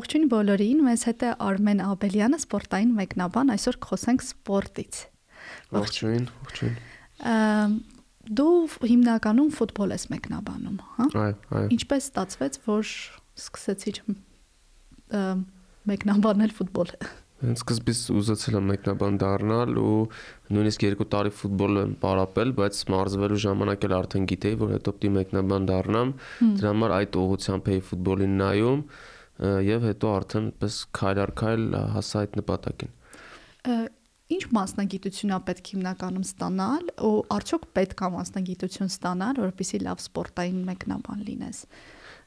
Ողջույն 0.00 0.28
բոլորին, 0.32 0.78
մեզ 0.86 1.02
հետ 1.10 1.22
է 1.26 1.30
Արմեն 1.44 1.80
Աբելյանը, 1.84 2.38
սպորտային 2.40 2.92
մեկնաբան, 2.96 3.50
այսօր 3.52 3.76
խոսենք 3.84 4.22
սպորտից։ 4.24 5.00
Ողջույն, 5.76 6.24
ողջույն։ 6.46 6.76
Դու 8.40 8.54
հիմնականում 8.86 9.50
ֆուտբոլ 9.58 9.92
ես 9.96 10.04
մեկնաբանում, 10.14 10.78
հա? 10.96 11.06
Այո, 11.20 11.34
այո։ 11.60 11.70
Ինչպես 11.76 12.06
ստացվեց, 12.10 12.58
որ 12.70 12.92
սկսեցիր 13.40 14.00
մեկնաբանել 15.90 16.54
ֆուտբոլը։ 16.60 17.10
Հենց 17.40 17.60
սկզբից 17.64 18.00
ուզեցել 18.20 18.56
եմ 18.60 18.66
մեկնաբան 18.70 19.14
դառնալ 19.20 19.78
ու 19.80 20.00
նույնիսկ 20.52 20.82
2 20.84 21.06
տարի 21.14 21.30
ֆուտբոլ 21.40 21.78
եմ 21.80 21.94
պարապել, 22.02 22.50
բայց 22.58 22.80
մարզվելու 22.94 23.38
ժամանակ 23.44 23.86
էլ 23.88 23.94
արդեն 23.96 24.26
գիտեի, 24.32 24.58
որ 24.60 24.74
հետո 24.76 24.94
պիտի 24.96 25.12
մեկնաբան 25.16 25.68
դառնամ։ 25.70 26.12
Դրա 26.60 26.74
համար 26.74 26.94
այդ 26.98 27.18
ուղղությամբ 27.20 27.70
էի 27.72 27.80
ֆուտբոլին 27.90 28.36
նայում 28.44 28.84
եւ 29.40 29.86
հետո 29.90 30.12
արդեն 30.20 30.50
պես 30.60 30.82
քայլ 30.96 31.22
առ 31.24 31.32
քայլ 31.40 31.64
հասա 31.96 32.24
այդ 32.24 32.36
նպատակին։ 32.40 32.92
Ինչ 34.30 34.42
մասնագիտություն 34.54 35.32
է 35.34 35.38
պետք 35.46 35.70
հիմնականում 35.74 36.26
ստանալ 36.26 36.90
ու 37.06 37.14
արդյոք 37.34 37.64
պետք 37.78 38.02
է 38.06 38.10
մասնագիտություն 38.14 38.92
ստանալ, 38.92 39.40
որովհետեւ 39.42 39.82
լավ 39.86 40.04
սպորտային 40.04 40.60
մեկնաբան 40.68 41.24
լինես։ 41.30 41.64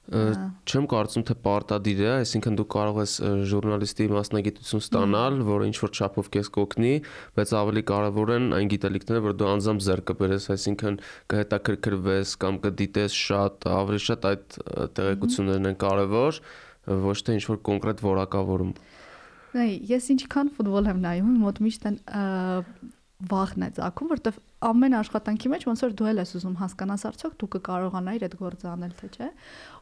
Չեմ 0.04 0.86
կարծում 0.92 1.24
թե 1.30 1.36
պարտադիր 1.46 2.00
է, 2.04 2.08
այսինքն 2.12 2.58
դու 2.60 2.66
կարող 2.74 2.98
ես 3.00 3.14
ժուրնալիստի 3.48 4.08
մասնագիտություն 4.12 4.84
ստանալ, 4.84 5.38
որը 5.48 5.70
ինչ 5.70 5.78
որ 5.80 5.94
չափով 5.96 6.28
քեզ 6.34 6.50
կօգնի, 6.58 6.92
բայց 7.40 7.54
ավելի 7.62 7.84
կարևոր 7.94 8.34
են 8.36 8.50
այն 8.60 8.72
գիտելիքները, 8.74 9.24
որ 9.24 9.38
դու 9.40 9.50
անձամբ 9.54 9.86
ձեռք 9.88 10.06
կբերես, 10.12 10.50
այսինքն 10.58 11.00
կհետաքրքրվես 11.32 12.36
կամ 12.44 12.60
կդիտես 12.68 13.18
շատ, 13.24 13.70
ավելի 13.80 14.04
շատ 14.12 14.30
այդ 14.34 14.60
տեղեկություններն 15.00 15.72
են 15.72 15.80
կարևոր, 15.88 16.44
ոչ 16.88 17.18
թե 17.24 17.38
ինչ 17.40 17.44
որ 17.52 17.62
կոնկրետ 17.70 18.04
որակավորում։ 18.04 18.74
Նայ, 19.54 19.70
ես 19.94 20.10
ինչքան 20.18 20.52
ֆուտբոլ 20.58 20.90
եմ 20.94 21.04
նայում, 21.04 21.34
մոտ 21.44 21.62
միշտ 21.64 21.90
են 21.90 21.98
վախն 23.30 23.64
է 23.64 23.70
ցակում, 23.78 24.10
որտեվ 24.12 24.40
ամեն 24.68 24.96
աշխատանքի 24.98 25.50
մեջ 25.54 25.66
ոնց 25.68 25.84
որ 25.84 25.94
դու 26.00 26.08
էլ 26.12 26.20
ես 26.22 26.32
ուզում 26.40 26.56
հասկանաս 26.60 27.04
արդյոք 27.10 27.36
դու 27.40 27.50
կկարողանայիր 27.54 28.26
այդ 28.28 28.36
գործը 28.40 28.68
անել 28.74 28.94
թե 29.00 29.10
չէ։ 29.14 29.30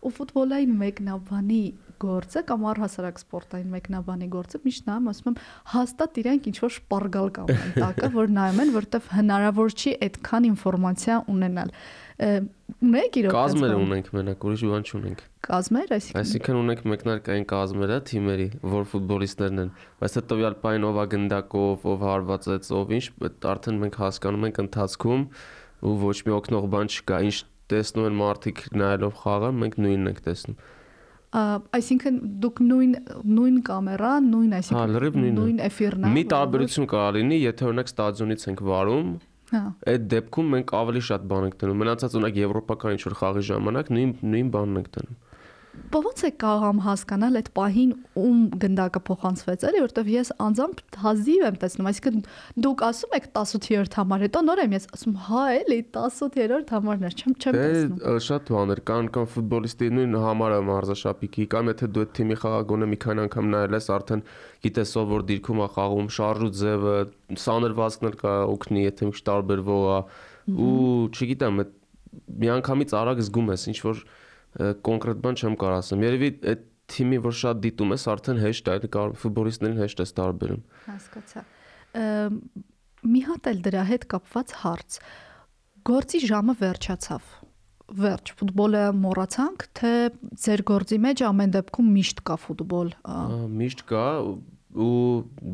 Ու 0.02 0.12
ֆուտբոլային 0.18 0.76
մեկնաբանի 0.82 1.62
գործը 2.02 2.44
կամ 2.52 2.66
առհասարակ 2.72 3.22
սպորտային 3.22 3.74
մեկնաբանի 3.76 4.30
գործը 4.36 4.62
միշտ 4.66 4.90
նայում 4.92 5.10
ասում 5.12 5.32
եմ 5.32 5.40
հաստատ 5.74 6.22
իրենք 6.22 6.50
ինչ 6.52 6.58
որ 6.62 6.74
շպարգալ 6.78 7.32
կամ 7.38 7.52
տակը, 7.82 8.10
որ 8.18 8.32
նայում 8.42 8.62
են, 8.62 8.74
որտեվ 8.78 9.12
հնարավոր 9.22 9.76
չի 9.82 9.94
այդքան 10.10 10.50
ինֆորմացիա 10.52 11.20
ունենալ 11.32 11.76
ունեք 12.22 13.18
իրոք 13.22 13.34
կազմեր 13.34 13.72
ունենք 13.78 14.10
մենակ 14.16 14.44
ուրիշ 14.46 14.64
բան 14.72 14.84
չունենք 14.86 15.22
կազմեր 15.48 15.94
այսինքն 15.96 16.20
այսինքն 16.22 16.60
ունենք 16.62 16.84
մեկնարկային 16.92 17.48
կազմերը 17.52 17.98
թիմերի 18.10 18.48
որ 18.74 18.86
ֆուտբոլիստներն 18.92 19.62
են 19.64 19.72
բայց 20.02 20.18
դա 20.18 20.24
տվյալ 20.32 20.58
պայն 20.66 20.86
ով 20.90 21.00
է 21.02 21.06
գնդակով 21.14 21.88
ով 21.94 22.06
հարվածեց 22.08 22.70
ով 22.82 22.94
ինչ 22.98 23.06
արդեն 23.54 23.82
մենք 23.86 23.98
հասկանում 24.02 24.46
ենք 24.52 24.62
ընթացքում 24.66 25.26
ու 25.82 25.96
ոչ 26.06 26.18
մի 26.28 26.38
օգնող 26.38 26.70
բան 26.76 26.94
չկա 26.94 27.24
ինչ 27.32 27.38
տեսնում 27.72 28.08
են 28.12 28.22
մարդիկ 28.22 28.64
նայելով 28.82 29.18
խաղը 29.24 29.52
մենք 29.62 29.82
նույնն 29.82 30.12
ենք 30.12 30.24
տեսնում 30.30 30.62
այսինքն 31.32 32.16
դուք 32.44 32.58
նույն 32.68 32.96
նույն 33.24 33.60
կամերա, 33.68 34.10
նույն 34.26 34.56
այսինքն 34.58 35.28
նույն 35.38 35.62
էֆիրն 35.64 36.08
է։ 36.10 36.12
Մի 36.12 36.24
տարբերություն 36.34 36.88
կարող 36.92 37.16
լինի, 37.18 37.38
եթե 37.46 37.68
օրինակ 37.70 37.92
ստադիոնից 37.92 38.44
ենք 38.52 38.64
վարում, 38.68 39.14
Հա։ 39.52 39.62
Այդ 39.92 40.04
դեպքում 40.12 40.52
մենք 40.56 40.74
ավելի 40.80 41.02
շատ 41.08 41.24
բան 41.32 41.48
ենք 41.48 41.56
տնում։ 41.62 41.82
Մնացած 41.82 42.14
օրինակ 42.18 42.38
եվրոպական 42.42 42.96
ինչ 42.96 43.02
որ 43.08 43.16
խաղի 43.22 43.44
ժամանակ 43.52 43.92
նույն 43.92 44.14
նույն 44.32 44.52
բանն 44.56 44.82
ենք 44.82 44.92
տնում 44.96 45.18
ո՞ց 45.72 46.22
է 46.28 46.30
կարողամ 46.42 46.80
հասկանալ 46.84 47.38
այդ 47.40 47.50
պահին 47.56 47.92
ում 48.20 48.40
գնդակը 48.60 49.00
փոխանցվեց, 49.08 49.64
էլի, 49.70 49.80
որովհետև 49.84 50.10
ես 50.12 50.32
անձամբ 50.46 50.82
հազիվ 51.04 51.46
եմ 51.48 51.58
տեսնում, 51.62 51.90
այսինքն 51.92 52.22
դուք 52.66 52.84
ասում 52.88 53.16
եք 53.18 53.28
18-րդ 53.32 53.96
համար, 54.02 54.26
հետո 54.26 54.42
նոր 54.48 54.62
եմ 54.62 54.76
ես 54.76 54.88
ասում, 54.98 55.16
հա, 55.28 55.44
էլի 55.62 55.78
18-րդ 55.92 56.74
համարն 56.76 57.08
է, 57.08 57.12
չեմ 57.12 57.36
չեմ 57.40 57.56
դե, 57.56 57.64
տեսնում։ 57.72 58.00
Դե 58.02 58.16
շատ 58.28 58.52
բաներ 58.52 58.82
կան, 58.92 59.10
կան 59.16 59.30
ֆուտբոլիստի 59.32 59.92
նույն 59.96 60.18
համարը 60.26 60.60
մարզաշապիկի, 60.72 61.48
կամ 61.56 61.72
եթե 61.72 61.92
դու 61.92 62.04
այդ 62.06 62.16
թիմի 62.20 62.40
խաղագոնը 62.42 62.90
մի 62.92 63.00
քանի 63.02 63.24
անգամ 63.28 63.52
նայել 63.52 63.78
ես, 63.80 63.90
արդեն 63.96 64.26
գիտես 64.62 64.96
ով 65.02 65.12
որ 65.12 65.26
դիրքում 65.32 65.62
է 65.62 65.68
խաղում, 65.76 66.10
շարժու 66.16 66.52
ձևը, 66.62 66.96
սաներվածքն 67.42 68.10
էլ 68.12 68.18
կա 68.22 68.34
օգնի, 68.52 68.84
եթե 68.92 69.08
մի 69.12 69.24
տարբերվող 69.32 69.86
է 69.92 70.00
ու 70.52 70.82
չգիտեմ, 71.12 71.62
միանգամից 72.42 72.94
արագ 72.98 73.22
զգում 73.24 73.52
ես 73.56 73.66
ինչ 73.72 73.80
որ 73.88 74.04
կոնկրետ 74.60 75.22
բան 75.26 75.40
չեմ 75.42 75.58
կարող 75.62 75.78
ասեմ։ 75.82 76.06
Երևի 76.08 76.30
այդ 76.52 76.66
թիմի 76.92 77.20
որ 77.24 77.36
շատ 77.42 77.62
դիտում 77.66 77.94
ես, 77.96 78.06
արդեն 78.12 78.42
հեշտ 78.42 78.72
է, 78.72 78.90
կարող 78.96 79.14
ֆուտբոլիստներին 79.22 79.82
հեշտ 79.82 80.02
է 80.02 80.08
տարբերում։ 80.20 80.64
Հասկացա։ 80.88 81.44
Մի 83.12 83.22
հատ 83.32 83.52
էլ 83.52 83.62
դրա 83.68 83.86
հետ 83.92 84.08
կապված 84.12 84.56
հարց։ 84.62 84.98
Գործի 85.92 86.20
ժամը 86.32 86.56
վերջացավ 86.62 87.30
վերջ 88.02 88.32
ֆուտբոլը 88.40 88.82
մոռացանք 89.02 89.66
թե 89.78 89.92
ձեր 90.44 90.64
գործի 90.70 91.00
մեջ 91.06 91.24
ամեն 91.28 91.54
դեպքում 91.58 91.90
միշտ 91.98 92.22
կա 92.30 92.38
ֆուտբոլ 92.46 92.92
միշտ 93.62 93.84
կա 93.92 94.06
ու 94.72 94.92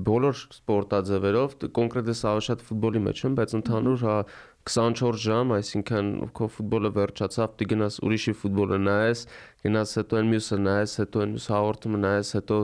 բոլոր 0.08 0.38
սպորտաձևերով 0.38 1.56
կոնկրետ 1.78 2.12
էս 2.14 2.22
ավելի 2.32 2.46
շատ 2.48 2.66
ֆուտբոլի 2.68 3.02
մեջ 3.08 3.24
եմ 3.26 3.38
բայց 3.40 3.56
ընդհանուր 3.58 4.04
հա 4.06 4.18
24 4.68 5.20
ժամ, 5.24 5.52
այսինքն 5.56 6.08
քո 6.36 6.48
ֆուտբոլը 6.52 6.90
վերջացավ, 6.98 7.54
դու 7.60 7.68
գնաս 7.72 7.98
ուրիշի 8.04 8.34
ֆուտբոլը 8.42 8.80
նայես, 8.84 9.22
գնաս 9.68 9.94
հետո 10.00 10.20
այն 10.20 10.32
մյուսը 10.34 10.58
նայես, 10.64 10.96
հետո 11.02 11.24
այն 11.24 11.34
մյուս 11.36 11.48
հաղորդումը 11.54 12.02
նայես, 12.04 12.32
հետո 12.38 12.58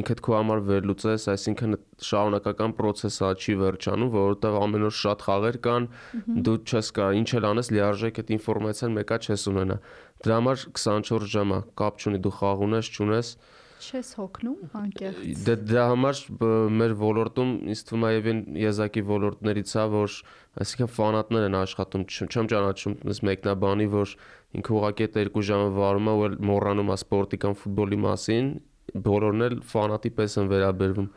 ինքդ 0.00 0.22
քո 0.26 0.36
համար 0.38 0.62
վերլուծես, 0.72 1.26
այսինքն 1.32 1.78
շարունակական 2.08 2.76
process 2.80 3.20
է, 3.20 3.30
չի 3.36 3.56
վերջանում, 3.62 4.12
որովհետև 4.16 4.58
ամեն 4.62 4.86
օր 4.88 4.96
շատ 5.02 5.26
խաղեր 5.28 5.58
կան, 5.68 5.88
դու 6.48 6.58
չես 6.72 6.92
կարող 6.98 7.18
ինչ 7.22 7.28
էլ 7.36 7.48
անես, 7.52 7.72
լիարժեք 7.76 8.22
այդ 8.22 8.36
ինֆորմացիան 8.38 8.96
մեկա 9.02 9.20
չես 9.22 9.48
ունենա։ 9.52 9.80
Դրա 10.22 10.38
համար 10.42 10.66
24 10.82 11.32
ժամ 11.36 11.52
է, 11.52 11.60
կապ 11.82 12.02
չունի 12.02 12.22
դու 12.22 12.36
խաղ 12.38 12.66
ունես, 12.68 12.92
չունես, 12.96 13.36
չես 13.82 14.10
հոգնում 14.18 14.76
անկեղծ։ 14.78 15.42
Դե 15.46 15.54
դրա 15.70 15.84
համար 15.92 16.20
մեր 16.78 16.94
ոլորտում 17.02 17.50
ինձ 17.72 17.82
թվում 17.88 18.06
է 18.06 18.10
եւ 18.12 18.28
այն 18.32 18.40
եզակի 18.62 19.02
ոլորտներից 19.10 19.72
է, 19.72 19.84
որ 19.92 20.16
այսինքն 20.62 20.92
ֆանատներ 20.96 21.46
են 21.48 21.58
աշխատում, 21.62 22.06
չեմ 22.12 22.50
ճանաչում 22.52 22.96
այս 23.12 23.22
մեկնաբանի, 23.28 23.86
որ 23.92 24.14
ինքը 24.60 24.74
ուղղակի 24.78 25.06
այդ 25.08 25.20
երկու 25.22 25.44
ժամը 25.50 25.68
վարում 25.78 26.10
է 26.12 26.16
ու 26.22 26.30
մոռանում 26.52 26.92
է 26.92 26.98
սպորտի 27.02 27.40
կամ 27.42 27.56
ֆուտբոլի 27.62 28.00
մասին, 28.06 28.50
բոլորն 29.06 29.46
էլ 29.48 29.56
ֆանատի 29.72 30.12
պես 30.18 30.38
են 30.42 30.52
վերաբերվում։ 30.52 31.08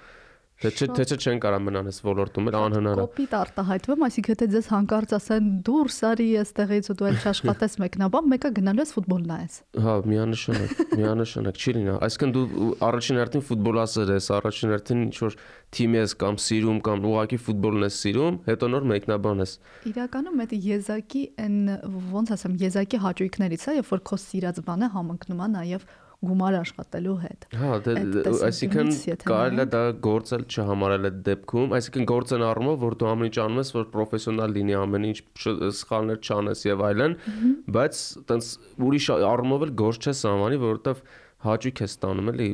Թե 0.56 0.70
չէ, 0.72 0.86
թե 0.96 1.04
չէ 1.04 1.16
չեն 1.20 1.40
կարող 1.44 1.64
մնան 1.66 1.88
այս 1.90 1.98
ոլորտում, 2.06 2.46
էլ 2.48 2.56
անհնար 2.56 3.00
է։ 3.02 3.04
Կոպիտ 3.06 3.34
արտահայտվում, 3.36 4.04
այսինքն 4.06 4.32
եթե 4.32 4.46
ձեզ 4.54 4.70
հանկարծ 4.72 5.14
ասեն 5.18 5.50
դուրս 5.68 5.98
արի 6.10 6.28
այստեղից 6.42 6.88
ու 6.88 6.96
դու 6.96 7.08
էլ 7.10 7.18
չաշխատես 7.26 7.76
մեկնաբան, 7.84 8.30
մեկը 8.32 8.52
գնալու 8.56 8.86
ես 8.86 8.94
ֆուտբոլ 8.96 9.26
նայես։ 9.36 9.58
Հա, 9.84 9.96
միանշանակ, 10.16 10.80
միանշանակ 10.96 11.60
չի 11.60 11.76
լինա։ 11.76 11.98
Այսինքն 12.08 12.34
դու 12.36 12.70
առաջին 12.88 13.20
հերթին 13.20 13.46
ֆուտբոլասեր 13.52 14.14
ես, 14.16 14.30
առաջին 14.40 14.74
հերթին 14.76 15.04
ինչ 15.06 15.16
որ 15.26 15.38
թիմ 15.76 16.00
ես 16.00 16.16
կամ 16.24 16.40
սիրում 16.46 16.80
կամ 16.88 17.06
ուղակի 17.12 17.40
ֆուտբոլն 17.46 17.86
ես 17.86 18.00
սիրում, 18.06 18.40
հետո 18.48 18.72
նոր 18.72 18.88
մեկնաբան 18.96 19.44
ես։ 19.44 19.54
Իրականում 19.92 20.42
այդ 20.46 20.56
եզակի 20.66 21.24
այն 21.46 21.60
ոնց 22.16 22.34
ասեմ, 22.36 22.58
եզակի 22.64 23.02
հաճույքներից 23.06 23.66
է, 23.66 23.78
երբ 23.82 23.92
որ 23.92 24.04
քո 24.08 24.20
սիրած 24.24 24.62
բանը 24.66 24.92
համընկնում 24.96 25.44
է 25.46 25.50
նաև 25.56 25.88
գումար 26.26 26.56
աշխատելու 26.59 27.16
հետ։ 27.22 27.46
Հա, 27.59 27.72
դե 27.86 27.96
այսինքն 28.48 28.92
կարելի 29.26 29.62
է 29.64 29.66
դա 29.74 29.81
գործել 30.06 30.46
չհամարել 30.46 31.09
այդ 31.09 31.20
դեպքում, 31.28 31.76
այսինքն 31.79 32.08
գործեն 32.12 32.46
առումով, 32.50 32.78
որ 32.85 32.97
դու 33.02 33.09
ամեն 33.12 33.29
ինչ 33.29 33.38
անում 33.46 33.62
ես, 33.62 33.72
որ 33.76 33.85
պրոֆեսիոնալ 33.96 34.56
լինի 34.56 34.78
ամեն 34.79 35.08
ինչ, 35.09 35.17
սխալներ 35.82 36.22
չանես 36.26 36.66
եւ 36.66 36.85
այլն, 36.90 37.17
բայց 37.76 38.02
տենց 38.32 38.50
ուրիշ 38.85 39.09
առումով 39.16 39.67
էլ 39.67 39.76
գործ 39.85 40.09
չես 40.09 40.23
անվանի, 40.32 40.62
որովհետեւ 40.66 41.06
հաճույք 41.46 41.84
ես 41.85 41.94
ստանում 41.96 42.32
էլի, 42.32 42.50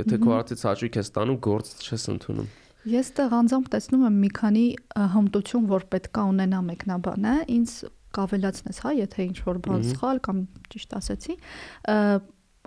եթե 0.00 0.18
քո 0.24 0.34
արդից 0.40 0.64
հաճույք 0.66 0.98
ես 1.00 1.10
ստանում, 1.10 1.38
գործ 1.46 1.72
չես 1.86 2.06
ընդունում։ 2.14 2.50
Ես 2.90 3.10
տեղ 3.18 3.34
անձամբ 3.36 3.66
տեսնում 3.74 4.04
եմ 4.08 4.14
մի 4.24 4.28
քանի 4.40 4.66
հմտություն, 5.14 5.66
որ 5.70 5.82
պետքա 5.92 6.22
ունենա 6.30 6.60
մեկնաբանը, 6.70 7.34
ինձ 7.60 7.74
կավելացնես, 8.16 8.78
հա, 8.82 8.92
եթե 9.04 9.26
ինչ 9.28 9.36
որ 9.46 9.58
բան 9.66 9.84
սխալ 9.90 10.20
կամ 10.24 10.38
ճիշտ 10.72 10.94
ասեցի, 10.98 11.36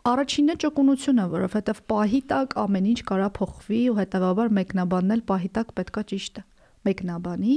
Առաջինը 0.03 0.53
ճկունությունը, 0.59 1.25
որովհետև 1.31 1.77
պահի 1.87 2.19
տակ 2.27 2.53
ամեն 2.59 2.87
ինչ 2.91 3.01
կարա 3.07 3.27
փոխվի 3.37 3.77
ու 3.87 3.99
հետեւաբար 4.01 4.49
մեկնաբաննել 4.57 5.21
պահի 5.29 5.51
տակ 5.55 5.69
պետքա 5.77 6.01
ճիշտը 6.09 6.41
մեկնաբանի, 6.83 7.53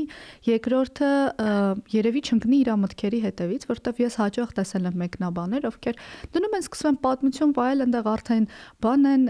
երկրորդը 0.47 1.09
երևի 1.91 2.21
չընկնի 2.23 2.61
իր 2.63 2.71
մտքերի 2.85 3.19
հետևից, 3.25 3.67
որտեվ 3.67 3.99
ես 4.05 4.19
հաջող 4.21 4.53
տեսել 4.61 4.87
եմ 4.87 5.01
մեկնաբաներ, 5.03 5.67
ովքեր 5.73 5.99
դնում 6.37 6.55
են 6.55 6.63
սկսում 6.63 6.91
են 6.93 7.01
պատմություն 7.03 7.55
վայել, 7.59 7.83
այնտեղ 7.87 8.11
արդեն 8.15 8.47
բան 8.87 9.11
են 9.11 9.27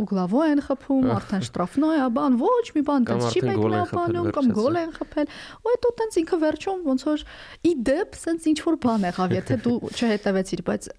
ուգլավո 0.00 0.46
են 0.48 0.64
խփում, 0.64 1.04
արդեն 1.18 1.44
շտրաֆնոյա 1.50 2.08
բան, 2.16 2.40
ոչ 2.40 2.64
մի 2.72 2.84
բան 2.88 3.06
դες 3.12 3.28
չի 3.28 3.44
մեկնաբանում 3.50 4.32
կամ 4.40 4.50
գոլ 4.56 4.80
են 4.80 4.96
խփել, 4.96 5.36
ու 5.60 5.76
հետո 5.76 5.92
տենց 6.00 6.18
ինքը 6.24 6.40
վերջում 6.48 6.82
ոնց 6.88 7.06
որ 7.12 7.28
ի 7.68 7.76
դեպ 7.92 8.18
սենց 8.24 8.50
ինչ 8.54 8.58
որ 8.64 8.80
բան 8.88 9.08
եղավ, 9.12 9.38
եթե 9.44 9.60
դու 9.68 9.78
չհետևեցիր, 9.92 10.64
բայց 10.72 10.92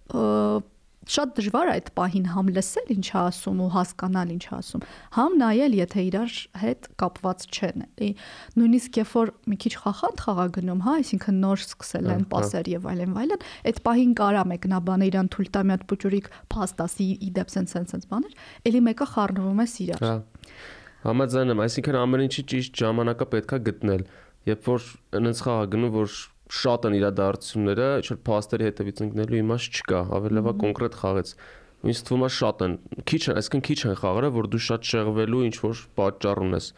շատ 1.06 1.34
դժվար 1.38 1.70
է 1.70 1.74
այդ 1.76 1.90
պահին 2.00 2.28
համ 2.34 2.50
լսել 2.56 2.92
ինչ 2.96 3.06
է 3.06 3.18
ասում 3.22 3.60
ու 3.66 3.70
հասկանալ 3.76 4.32
ինչ 4.36 4.46
է 4.46 4.54
ասում, 4.56 4.86
համ 5.16 5.36
նայել, 5.42 5.76
եթե 5.80 6.06
իրար 6.06 6.38
հետ 6.62 6.88
կապված 7.02 7.46
չեն, 7.56 7.86
էլի 7.86 8.10
նույնիսկ 8.56 9.00
երբ 9.02 9.12
որ 9.16 9.32
մի 9.46 9.58
քիչ 9.66 9.74
խախանդ 9.86 10.24
խաղա 10.26 10.48
գնում, 10.56 10.82
հա, 10.86 10.96
այսինքն 11.06 11.40
նոր 11.46 11.64
սկսել 11.66 12.10
են 12.16 12.26
պասեր 12.32 12.72
եւ 12.76 12.88
այլն, 12.96 13.16
այլն, 13.26 13.46
այդ 13.70 13.82
պահին 13.86 14.16
կարա 14.20 14.44
մեկնաբանը 14.56 15.10
իրան 15.12 15.30
թույլ 15.36 15.50
տա 15.56 15.62
մի 15.66 15.76
հատ 15.76 15.86
փոճուրիկ 15.92 16.30
փաստասի 16.56 17.10
իդեպ 17.30 17.54
sense 17.54 17.76
sense 17.76 18.10
բաներ, 18.10 18.34
էլի 18.66 18.82
մեկը 18.90 19.10
խառնվում 19.14 19.62
է 19.62 19.68
իրար։ 19.86 20.06
Հա։ 20.06 20.16
Համաձայն 21.06 21.54
եմ, 21.54 21.60
այսինքն 21.62 21.96
ամեն 22.02 22.22
ինչի 22.26 22.44
ճիշտ 22.50 22.80
ժամանակը 22.82 23.26
պետքա 23.36 23.58
գտնել։ 23.66 24.06
Երբ 24.50 24.70
որ 24.72 24.88
այնց 25.20 25.42
խաղա 25.46 25.68
գնում, 25.76 25.92
որ 25.94 26.16
շատ 26.46 26.88
են 26.90 26.98
իրադարձությունները, 27.00 27.88
չէ՞ 28.06 28.18
փաստերի 28.30 28.68
հետևից 28.70 29.04
ընկնելու 29.06 29.40
իմաստ 29.42 29.80
չկա, 29.80 30.02
ավելի 30.20 30.36
լավա 30.40 30.54
կոնկրետ 30.66 30.98
խաղեց։ 31.02 31.32
Ինձ 31.86 32.02
թվում 32.06 32.26
է 32.26 32.30
շատ 32.40 32.66
են, 32.66 32.76
քիչ 33.10 33.22
են, 33.26 33.40
այսինքն 33.40 33.64
քիչ 33.70 33.80
են 33.86 33.98
խաղերը, 34.02 34.30
որ 34.36 34.52
դու 34.56 34.62
շատ 34.66 34.92
շեղվելու 34.92 35.42
ինչ 35.46 35.56
որ 35.66 35.82
պատճառ 36.00 36.44
ունես 36.46 36.70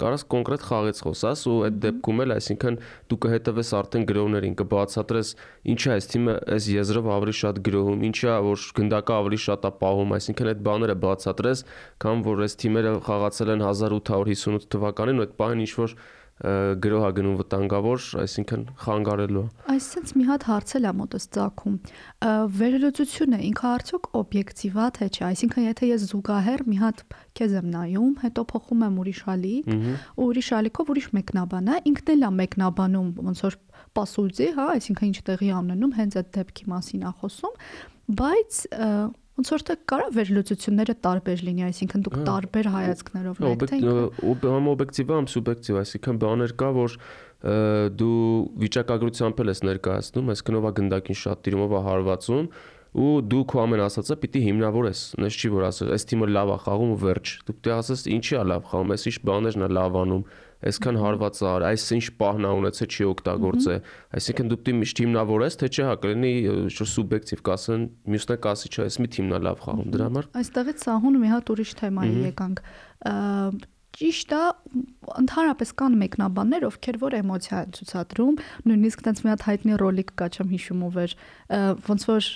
կարաս 0.00 0.22
կոնկրետ 0.32 0.62
խաղից 0.64 1.00
խոսաս 1.04 1.40
ու 1.50 1.56
այդ 1.66 1.78
դեպքում 1.84 2.22
էլ 2.24 2.32
այսինքն 2.36 2.76
դու 3.10 3.18
կհետևես 3.24 3.72
արդեն 3.80 4.06
գրողներին 4.10 4.54
կբացատրես 4.60 5.32
ինչա 5.74 5.96
այս 5.96 6.08
թիմը 6.12 6.36
այս 6.56 6.68
եզրով 6.72 7.10
ավելի 7.16 7.34
շատ 7.40 7.60
գրողում 7.68 8.06
ինչա 8.08 8.36
որ 8.46 8.64
գնդակը 8.80 9.14
ավելի 9.18 9.40
շատ 9.44 9.66
է 9.68 9.72
պահում 9.82 10.14
այսինքն 10.16 10.50
այդ 10.54 10.62
բաները 10.70 10.96
բացատրես 11.04 11.64
քան 12.04 12.24
որ 12.30 12.44
այս 12.46 12.56
թիմերը 12.64 12.94
խաղացել 13.10 13.52
են 13.56 13.66
1858 13.68 14.70
թվականին 14.76 15.20
ու 15.20 15.26
այդ 15.26 15.36
բանը 15.40 15.66
ինչ 15.68 15.72
որ 15.84 15.96
գրոհա 16.40 17.10
գնում 17.16 17.34
վտանգավոր, 17.40 18.04
այսինքն 18.22 18.62
խանգարելու։ 18.80 19.42
Այսինքն 19.74 20.16
մի 20.20 20.24
հատ 20.30 20.46
հարցել 20.48 20.88
է 20.88 20.92
մոտս 21.00 21.26
ցակում։ 21.36 21.74
Վերլուծությունը 22.60 23.40
ինքը 23.50 23.66
արդյոք 23.70 24.08
օբյեկտիվ 24.20 24.78
է 24.80 24.86
թե 24.96 25.08
չէ, 25.10 25.22
այսինքն 25.30 25.66
եթե 25.68 25.90
ես 25.90 26.06
զուգահեռ 26.10 26.64
մի 26.70 26.80
հատ 26.80 27.04
քեզ 27.40 27.56
եմ 27.60 27.68
նայում, 27.76 28.14
հետո 28.24 28.44
փոխում 28.50 28.84
եմ 28.88 28.98
ուրիշ 29.04 29.20
ալիք, 29.36 29.70
ու 30.16 30.28
ուրիշ 30.30 30.50
ալիքով 30.60 30.92
ուրիշ 30.96 31.08
մեկնաբան 31.20 31.70
է, 31.70 31.80
ինքն 31.90 32.12
էլ 32.16 32.24
է 32.24 32.32
մեկնաբանում 32.40 33.08
ոնց 33.28 33.44
որ 33.44 33.56
պասուձի, 34.00 34.48
հա, 34.56 34.66
այսինքն 34.80 35.10
ինչ 35.10 35.18
տեղի 35.28 35.50
ունենում, 35.60 35.96
հենց 36.00 36.18
այդ 36.20 36.28
դեպքի 36.40 36.70
մասին 36.70 37.04
է 37.04 37.12
խոսում, 37.20 37.54
բայց 38.20 38.60
ոնց 39.40 39.50
որ 39.54 39.62
թե 39.64 39.74
կարա 39.88 40.08
վերլուծությունները 40.16 40.94
տարբեր 41.06 41.42
լինի, 41.46 41.62
այսինքն 41.70 42.02
դուք 42.06 42.16
տարբեր 42.28 42.66
հայացքներով 42.74 43.38
նայեք, 43.40 43.62
թե 43.70 44.50
համ 44.52 44.68
օբյեկտիվ, 44.74 45.12
համ 45.16 45.28
սուբյեկտիվ, 45.32 45.78
այսինքն 45.80 46.20
բաներ 46.20 46.54
կա, 46.60 46.68
որ 46.76 46.96
դու 47.40 48.18
վիճակագրությամբ 48.60 49.40
ես 49.50 49.62
ներկայացնում, 49.64 50.28
ով 50.60 50.68
է 50.68 50.72
գնդակին 50.80 51.18
շատ 51.20 51.42
տիրում, 51.46 51.64
ով 51.64 51.72
է 51.72 51.82
հարվածում, 51.88 52.50
ու 52.90 53.10
դու 53.30 53.42
քո 53.46 53.60
ամեն 53.62 53.80
ասածը 53.86 54.16
պիտի 54.20 54.40
հիմնավորես։ 54.50 55.00
Նես 55.22 55.36
չի 55.38 55.50
որ 55.54 55.66
ասես, 55.70 55.90
այս 55.94 56.06
թիմը 56.10 56.28
լավ 56.34 56.50
է 56.50 56.56
խաղում 56.64 56.90
ու 56.90 56.98
վերջ։ 57.04 57.34
Դու 57.46 57.54
պիտի 57.54 57.72
ասես 57.76 58.02
ինչի 58.18 58.34
է 58.34 58.42
լավ 58.50 58.64
խաղում, 58.70 58.94
այս 58.96 59.04
ինչ 59.10 59.16
բաներն 59.30 59.62
է 59.62 59.68
լավ 59.78 59.98
անում, 60.00 60.24
այսքան 60.60 60.98
հարված 61.00 61.40
է, 61.40 61.50
այս 61.70 61.84
ինչ 61.96 62.06
պահն 62.20 62.46
է 62.46 62.52
ունեցել 62.60 62.90
չի 62.90 63.06
օգտագործե։ 63.10 63.76
Այսինքն 64.20 64.50
դու 64.50 64.58
պիտի 64.60 64.74
միշտ 64.80 65.02
հիմնավորես, 65.04 65.58
թե 65.60 65.70
չէ 65.70 65.86
հա 65.88 65.94
կլինի 66.04 66.32
շուտ 66.76 66.90
սուբյեկտիվ 66.94 67.42
կասեն, 67.48 67.86
մյուսն 68.10 68.34
է 68.34 68.38
կասի 68.44 68.70
չէ, 68.70 68.86
այս 68.90 69.00
մի 69.00 69.10
թիմն 69.16 69.36
է 69.36 69.42
լավ 69.48 69.64
խաղում 69.64 69.92
դրա 69.96 70.08
համար։ 70.10 70.30
Այստեղից 70.40 70.84
սահուն 70.84 71.20
մի 71.20 71.32
հատ 71.32 71.52
ուրիշ 71.54 71.72
թեմայի 71.80 72.16
եկանք 72.30 72.64
ճիշտ 73.96 74.32
է 74.36 74.40
ընդհանրապես 75.20 75.72
կան 75.80 75.96
մեկնաբաններ 76.00 76.66
ովքեր 76.68 76.98
որ 77.02 77.16
էմոցիա 77.20 77.60
են 77.64 77.72
ցուցադրում 77.76 78.36
նույնիսկ 78.70 79.02
տենց 79.06 79.22
մի 79.24 79.30
հատ 79.32 79.44
հայտնի 79.48 79.78
ռոլիկ 79.82 80.12
կա 80.20 80.28
չեմ 80.30 80.52
հիշում 80.54 80.84
ով 80.86 80.98
էր 81.04 81.14
ոնց 81.90 82.06
որ 82.10 82.28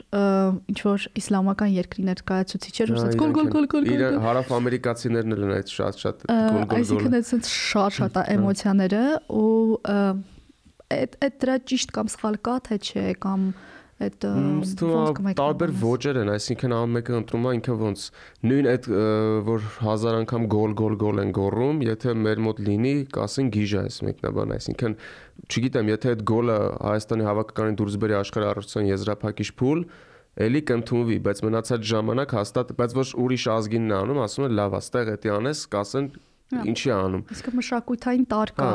ինչ 0.74 0.78
որ 0.88 1.06
իսլամական 1.22 1.74
երկրի 1.74 2.06
ներկայացուցիչ 2.10 2.74
էր 2.84 2.94
ուսած 2.94 3.18
գոլ 3.22 3.34
գոլ 3.38 3.50
գոլ 3.54 3.68
գոլ 3.74 3.90
իր 3.94 4.04
հարավ 4.24 4.52
ամերիկացիներն 4.58 5.36
են 5.38 5.54
այդ 5.60 5.74
շատ 5.74 6.02
շատ 6.04 6.26
գոլ 6.26 6.50
գոլ 6.50 6.68
գոլ 6.74 6.80
այսինքն 6.80 7.18
այդ 7.20 7.50
շատ 7.54 7.98
շատ 8.00 8.18
է 8.18 8.26
էմոցիաները 8.34 9.04
ու 9.38 9.54
այդ 10.94 11.16
այդ 11.24 11.38
դրա 11.44 11.56
ճիշտ 11.70 11.94
կամ 11.94 12.10
սխալ 12.14 12.36
կա 12.44 12.56
թե 12.68 12.78
չէ 12.84 13.06
կամ 13.24 13.46
այդ 14.02 14.24
տարբեր 15.38 15.72
ոճեր 15.78 16.16
են, 16.24 16.30
այսինքն 16.34 16.72
ամեն 16.74 16.94
մեկը 16.96 17.14
ընտրում 17.20 17.44
է 17.46 17.52
ինքը 17.58 17.74
ոնց 17.78 18.06
նույն 18.50 18.68
այդ 18.72 18.88
որ 19.46 19.68
հազար 19.84 20.16
անգամ 20.18 20.46
գոլ 20.54 20.74
գոլ 20.80 20.96
գոլ 21.04 21.22
են 21.22 21.30
գոռում, 21.38 21.84
եթե 21.86 22.14
մեր 22.24 22.42
մոտ 22.46 22.62
լինի, 22.66 22.94
կասեն 23.14 23.52
գիժա 23.54 23.84
էս 23.90 24.00
մեկնաբան, 24.08 24.54
այսինքն 24.58 24.98
չգիտեմ, 25.46 25.92
եթե 25.94 26.12
այդ 26.14 26.26
գոլը 26.34 26.58
Հայաստանի 26.74 27.28
հավաքականին 27.30 27.78
դուրս 27.78 27.98
բերի 28.02 28.18
աշխարհի 28.18 28.50
առողջության 28.50 28.90
եզրափակիչ 28.90 29.48
փուլ 29.62 29.86
էլի 30.34 30.60
կընդունվի, 30.74 31.16
բայց 31.22 31.40
մնացած 31.46 31.90
ժամանակ 31.94 32.32
հաստատ, 32.34 32.70
բայց 32.74 32.94
ոչ 32.98 33.08
ուրիշ 33.22 33.44
ազգինն 33.54 33.92
է 33.94 33.98
անում, 34.02 34.22
ասում 34.24 34.46
են 34.48 34.56
լավ, 34.58 34.72
աստեղ 34.80 35.10
էտի 35.14 35.30
անես, 35.34 35.60
կասեն 35.70 36.08
ինչի 36.52 36.90
անում։ 36.94 37.22
Իսկ 37.34 37.46
մշակութային 37.58 38.24
տարկա 38.30 38.66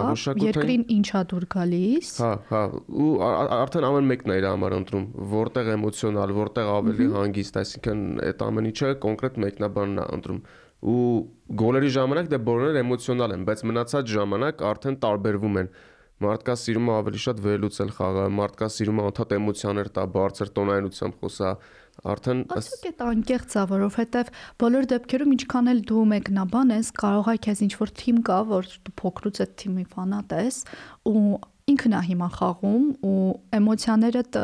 երկրին 0.41 0.85
ինչա 0.95 1.21
դուր 1.31 1.45
գալիս։ 1.53 2.09
Հա, 2.23 2.31
հա, 2.49 2.61
ու 2.89 3.09
արդեն 3.59 3.87
ամեն 3.89 4.09
մեկն 4.09 4.33
է 4.33 4.37
իր 4.39 4.47
համար 4.49 4.75
ընտրում, 4.79 5.05
որտեղ 5.33 5.69
էմոցիոնալ, 5.75 6.33
որտեղ 6.39 6.71
ավելի 6.79 7.07
հանգիստ, 7.13 7.59
այսինքն 7.61 8.01
այդ 8.29 8.43
ամեն 8.49 8.69
ինչը 8.71 8.91
կոնկրետ 9.05 9.39
մեկնաբանն 9.45 10.01
է 10.01 10.07
ընտրում 10.17 10.41
ու 10.89 10.99
գոլերի 11.59 11.89
ժամանակ 11.99 12.27
դե 12.31 12.37
բոլորը 12.49 12.81
էմոցիոնալ 12.81 13.33
են, 13.35 13.41
բայց 13.49 13.63
մնացած 13.69 14.11
ժամանակ 14.15 14.61
արդեն 14.69 14.97
տարբերվում 15.03 15.57
են 15.59 15.71
մարդկա 16.23 16.55
սիրում 16.59 16.87
է 16.89 16.93
ավելի 16.99 17.19
շատ 17.23 17.41
վերլուծել 17.43 17.91
խաղը, 17.95 18.23
մարդկա 18.39 18.67
սիրում 18.75 18.99
է 18.99 19.03
անդադ 19.09 19.35
էմոցիաներ 19.39 19.89
տա, 19.95 20.03
բարձր 20.15 20.51
տոնայնությամբ 20.55 21.19
խոսա, 21.19 21.51
արդեն 22.13 22.41
ասեք 22.55 22.87
այդ 22.89 23.03
անկեղծ 23.09 23.55
է, 23.59 23.63
որովհետև 23.73 24.33
բոլոր 24.63 24.89
դեպքերում 24.93 25.33
ինչքան 25.35 25.71
էլ 25.73 25.79
դու 25.89 26.03
մեկնաբան 26.13 26.73
ես, 26.75 26.91
կարող 27.03 27.31
է 27.33 27.37
քեզ 27.45 27.63
ինչ-որ 27.67 27.93
թիմ 27.99 28.19
կա, 28.29 28.39
որ 28.49 28.69
դու 28.87 28.95
փոքրուց 29.03 29.41
այդ 29.45 29.55
թիմի 29.63 29.85
ֆանատ 29.93 30.35
ես 30.39 30.59
ու 31.09 31.23
ինքն 31.69 31.95
է 31.99 32.03
հիմա 32.09 32.29
խաղում 32.39 32.85
ու 33.09 33.23
էմոցիաներդ 33.59 34.37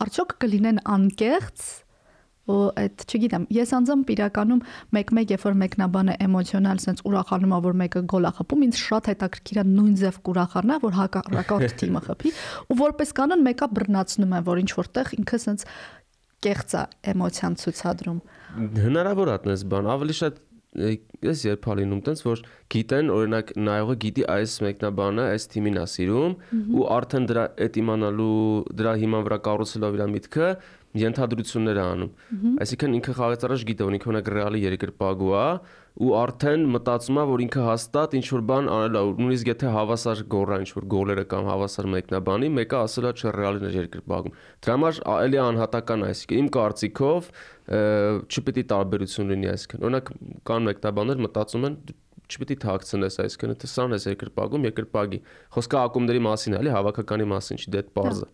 արդյոք 0.00 0.34
կլինեն 0.44 0.82
անկեղծ 0.96 1.70
ու 2.50 2.58
այդ 2.80 3.04
չգիտեմ 3.06 3.44
ես 3.54 3.72
անձամբ 3.78 4.10
իրականում 4.14 4.60
մեկ-մեկ 4.96 5.32
երբ 5.34 5.44
որ 5.46 5.56
մեկնաբանը 5.60 6.14
էմոցիոնալ 6.26 6.80
sense 6.82 7.04
ուրախանում 7.06 7.54
ա 7.54 7.60
որ 7.66 7.76
մեկը 7.82 8.02
գոլ 8.10 8.26
ա 8.26 8.32
խփում 8.38 8.64
ինձ 8.66 8.80
շատ 8.80 9.10
հետաքրքիր 9.10 9.60
է 9.60 9.64
նույն 9.70 9.94
ձև 10.00 10.18
կուրախանա 10.26 10.78
որ 10.84 10.96
հակառակորդ 10.98 11.76
թիմը 11.84 12.02
խփի 12.08 12.32
ու 12.74 12.78
որպես 12.80 13.14
կանոն 13.20 13.44
մեկը 13.46 13.70
բռնացնում 13.76 14.34
է 14.34 14.42
որ 14.50 14.62
ինչ 14.64 14.70
որտեղ 14.80 15.14
ինքը 15.20 15.40
sense 15.44 15.68
կեղծ 16.44 16.76
է 16.80 16.84
էմոցիան 17.14 17.56
ցուցադրում։ 17.60 18.20
Հնարավոր 18.84 19.30
է 19.30 19.34
այդպես 19.36 19.66
բան, 19.70 19.90
ավելի 19.94 20.16
շատ 20.20 20.40
ես 20.70 21.40
երբ 21.48 21.64
ալինում 21.72 22.00
տենց 22.06 22.20
որ 22.22 22.40
գիտեն 22.70 23.08
օրինակ 23.10 23.48
նայողը 23.58 23.94
գիտի 24.04 24.24
այս 24.30 24.52
մեկնաբանը 24.62 25.24
այս 25.32 25.46
թիմին 25.50 25.80
է 25.80 25.86
սիրում 25.90 26.36
ու 26.78 26.84
արդեն 26.94 27.26
դրա 27.30 27.46
այդ 27.66 27.78
իմանալու 27.82 28.36
դրա 28.78 28.92
հիման 29.02 29.24
վրա 29.26 29.38
կառուցելով 29.48 29.98
իր 29.98 30.04
միտքը 30.14 30.50
ենթադրություններ 30.98 31.78
է 31.78 31.82
անում 31.86 32.56
այսինքն 32.64 32.94
ինքը 32.98 33.12
խաղից 33.18 33.44
առաջ 33.46 33.62
գիտե 33.68 33.86
որ 33.86 33.96
ինքը 33.98 34.10
ունակ 34.10 34.30
ռեալի 34.34 34.62
երկրպագու 34.64 35.30
է 35.38 35.44
ու 36.00 36.10
արդեն 36.18 36.64
մտածում 36.74 37.20
է 37.20 37.24
որ 37.30 37.42
ինքը 37.44 37.62
հաստատ 37.66 38.16
ինչ 38.18 38.26
որ 38.30 38.42
բան 38.50 38.70
անել 38.74 38.98
է 38.98 39.02
նույնիսկ 39.20 39.50
եթե 39.50 39.72
հավասար 39.74 40.22
գոռա 40.34 40.58
ինչ 40.64 40.70
որ 40.74 40.86
գոլերը 40.94 41.24
կամ 41.30 41.48
հավասար 41.50 41.88
մեկնաբանի 41.94 42.50
մեկը 42.58 42.78
ասել 42.80 43.08
է 43.10 43.12
չէ 43.20 43.32
ռեալին 43.38 43.66
է 43.70 43.72
երկրպագում 43.76 44.36
դրա 44.66 44.76
համար 44.80 45.00
էլի 45.14 45.40
անհատական 45.46 46.04
է 46.06 46.10
այսինքն 46.10 46.40
իմ 46.40 46.52
կարծիքով 46.58 47.32
չպետք 47.70 48.62
է 48.62 48.66
տարբերություն 48.74 49.34
լինի 49.34 49.50
այսինքն 49.50 49.84
օրինակ 49.90 50.14
կան 50.50 50.70
մեկնաբաններ 50.70 51.22
մտածում 51.26 51.68
են 51.70 51.76
չպետք 52.30 52.54
է 52.54 52.58
թաքցնես 52.62 53.16
այսինքն 53.24 53.52
եթե 53.54 53.70
սան 53.70 53.94
ես 53.96 54.04
երկրպագում 54.10 54.66
երկրպագի 54.70 55.20
խոսքը 55.56 55.78
ակումբների 55.80 56.20
մասին 56.26 56.54
է 56.54 56.60
էլի 56.60 56.74
հավաքականի 56.76 57.26
մասին 57.30 57.60
չի 57.60 57.72
դե 57.74 57.82
պարզը 57.98 58.28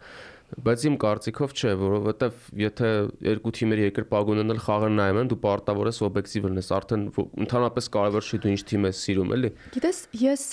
բայց 0.67 0.85
իմ 0.87 0.97
կարծիքով 1.03 1.53
չէ, 1.57 1.71
որովհետև 1.81 2.45
եթե 2.61 2.91
երկու 3.26 3.53
թիմերի 3.57 3.85
երկրպագ 3.87 4.29
ունենալ 4.35 4.61
խաղը 4.62 4.91
նայում 4.95 5.19
են, 5.23 5.31
դու 5.33 5.38
պարտավոր 5.43 5.91
ես 5.91 5.99
օբյեկտիվ 6.07 6.47
լինես, 6.47 6.69
արդեն 6.76 7.03
ընդհանրապես 7.47 7.88
կարևոր 7.97 8.26
չի 8.26 8.41
դու 8.45 8.53
ինչ 8.53 8.62
թիմ 8.71 8.87
ես 8.87 9.00
սիրում, 9.07 9.33
էլի։ 9.37 9.50
Գիտես, 9.76 9.99
ես 10.23 10.45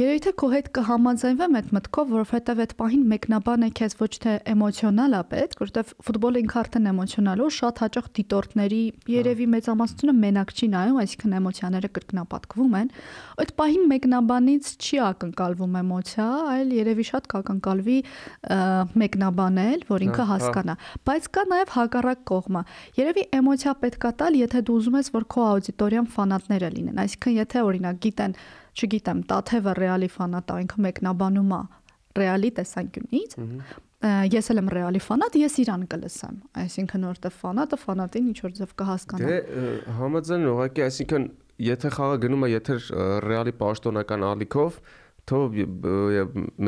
երևի 0.00 0.22
թե 0.26 0.32
քո 0.40 0.50
հետ 0.54 0.70
կհամաձայնվեմ 0.80 1.58
այդ 1.60 1.70
մտքով, 1.78 2.10
որովհետև 2.10 2.62
այդ 2.64 2.74
պահին 2.80 3.04
մեկնաբանը 3.10 3.70
քեզ 3.80 3.96
ոչ 4.00 4.10
թե 4.24 4.34
էմոցիոնալ 4.50 5.14
է 5.14 5.22
պետք, 5.30 5.62
որովհետև 5.62 5.94
ֆուտբոլը 6.10 6.40
ինքը 6.40 6.60
արդեն 6.60 6.90
էմոցիոնալ 6.90 7.40
է, 7.40 7.48
շատ 7.60 7.82
հաճախ 7.84 8.10
դիտորդների 8.18 8.82
երևի 9.14 9.46
մեծամասնությունը 9.54 10.14
մենակ 10.20 10.54
չի 10.58 10.70
նայում, 10.74 11.00
այսինքն 11.00 11.36
էմոցիաները 11.40 11.90
կրկնապատկվում 12.00 12.76
են։ 12.80 12.90
Այդ 13.40 13.52
պահին 13.60 13.84
մեկնաբանից 13.90 14.70
չի 14.80 15.00
ակնկալվում 15.10 15.76
էմոցիա, 15.80 16.28
այլ 16.50 16.74
երևի 16.80 17.06
շատ 17.10 17.28
կակնկալվի 17.30 17.98
մեկ 19.00 19.19
մեկնաբանել, 19.20 19.82
որ 19.88 20.04
ինքը 20.06 20.24
հա, 20.24 20.24
հա։ 20.24 20.38
հասկանա, 20.40 20.74
բայց 21.06 21.26
կա 21.34 21.42
նաև 21.50 21.72
հակառակ 21.74 22.20
կողմը։ 22.30 22.62
Երևի 23.00 23.24
էմոցիա 23.36 23.74
պետքա 23.80 24.10
տալ, 24.20 24.38
եթե 24.40 24.62
դու 24.66 24.76
ուզում 24.80 24.96
ես, 25.00 25.10
որ 25.14 25.26
քո 25.34 25.44
աուդիտորիան 25.50 26.08
ֆանատները 26.14 26.70
լինեն։ 26.76 27.00
Այսինքն, 27.04 27.36
եթե 27.40 27.62
օրինակ 27.70 28.00
գիտեն, 28.00 28.34
չգիտեմ, 28.80 29.20
Տաթևը 29.30 29.74
ռեալի 29.80 30.10
ֆանատ 30.16 30.50
է, 30.50 30.58
ինքը 30.64 30.82
մեկնաբանում 30.86 31.52
է 31.52 31.60
ռեալի 32.20 32.50
տեսանկյունից, 32.60 33.36
ես 34.00 34.46
էլ 34.50 34.60
եմ 34.60 34.68
Ռեալի 34.72 35.00
ֆանատ, 35.04 35.36
ես 35.40 35.56
իրան 35.60 35.82
կլսեմ։ 35.92 36.36
Այսինքն 36.60 37.02
որտեվ 37.10 37.34
ֆանատը 37.40 37.78
ֆանատին 37.84 38.30
ինչ 38.30 38.38
որ 38.40 38.54
ձև 38.56 38.72
կհասկանա։ 38.80 39.28
Դե 39.28 39.36
համաձայն 40.00 40.46
ուղղակի, 40.50 40.84
այսինքն 40.86 41.26
եթե 41.60 41.90
խաղը 41.98 42.16
գնում 42.24 42.46
է 42.46 42.50
եթե 42.54 42.76
Ռեալի 43.28 43.54
պաշտոնական 43.60 44.24
ալիքով, 44.30 44.80
թող 45.30 45.58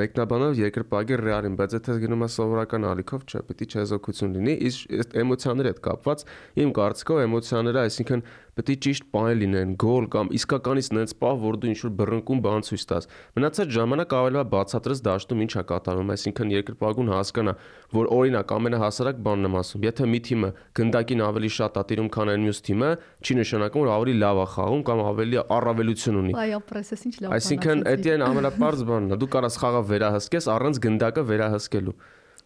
մեկնաբանով 0.02 0.60
երկրպագի 0.62 1.18
ռեալին, 1.22 1.56
բայց 1.58 1.76
եթե 1.78 1.96
գնում 2.02 2.22
է 2.22 2.28
սովորական 2.36 2.86
ալիքով, 2.92 3.24
չէ, 3.26 3.42
է 3.48 3.68
չեզոքություն 3.72 4.36
լինի։ 4.38 4.54
Իսկ 4.70 5.16
էմոցիաների 5.22 5.72
հետ 5.72 5.80
կապված 5.86 6.24
իմ 6.62 6.74
կարծիքով 6.78 7.22
էմոցիաները, 7.26 7.82
այսինքն 7.82 8.24
պետք 8.52 8.70
է 8.72 8.74
ճիշտ 8.84 9.06
բան 9.12 9.28
լինեն, 9.40 9.70
գոլ 9.80 10.06
կամ 10.12 10.30
իսկականից 10.36 10.88
նենց 10.92 11.12
պահ, 11.22 11.36
որ 11.40 11.56
դու 11.62 11.68
ինչ-որ 11.72 11.92
բռնկում 12.00 12.40
բան 12.44 12.64
ցույց 12.68 12.84
տաս։ 12.90 13.08
Մնացած 13.38 13.72
ժամանակ 13.76 14.12
ավելի 14.18 14.40
է 14.42 14.44
բացատրես 14.52 15.00
դաշտում 15.08 15.42
ինչ 15.46 15.52
է 15.56 15.64
կատարվում, 15.72 16.12
այսինքն 16.12 16.52
երկրպագուն 16.52 17.12
հասկանա, 17.12 17.54
որ 17.96 18.10
օրինակ 18.12 18.54
ամենահասարակ 18.56 19.22
բանն 19.24 19.48
եմ 19.48 19.56
ասում, 19.62 19.86
եթե 19.88 20.08
մի 20.12 20.20
թիմը 20.28 20.50
գնդակին 20.76 21.24
ավելի 21.32 21.50
շատ 21.56 21.80
է 21.80 21.84
տիրում, 21.92 22.10
քան 22.12 22.32
այն 22.32 22.44
մյուս 22.44 22.62
թիմը, 22.68 22.90
չի 23.24 23.36
նշանակում, 23.40 23.82
որ 23.82 23.92
ավելի 23.96 24.16
լավ 24.20 24.42
է 24.42 24.46
խաղում 24.52 24.82
կամ 24.92 25.04
ավելի 25.08 25.42
առավելություն 25.56 26.18
ունի։ 26.22 26.36
Այո, 26.42 26.60
պրեսես 26.68 27.06
ինչ 27.08 27.16
լավ։ 27.22 27.36
Այսինքն, 27.40 27.84
դա 27.88 28.12
այն 28.12 28.26
ամենապարզ 28.28 28.84
բանն 28.92 29.16
է։ 29.16 29.20
Դու 29.22 29.30
կարաս 29.32 29.60
խաղը 29.62 29.82
վերահսկես 29.92 30.50
առանց 30.52 30.82
գնդակը 30.82 31.24
վերահսկելու։ 31.32 31.96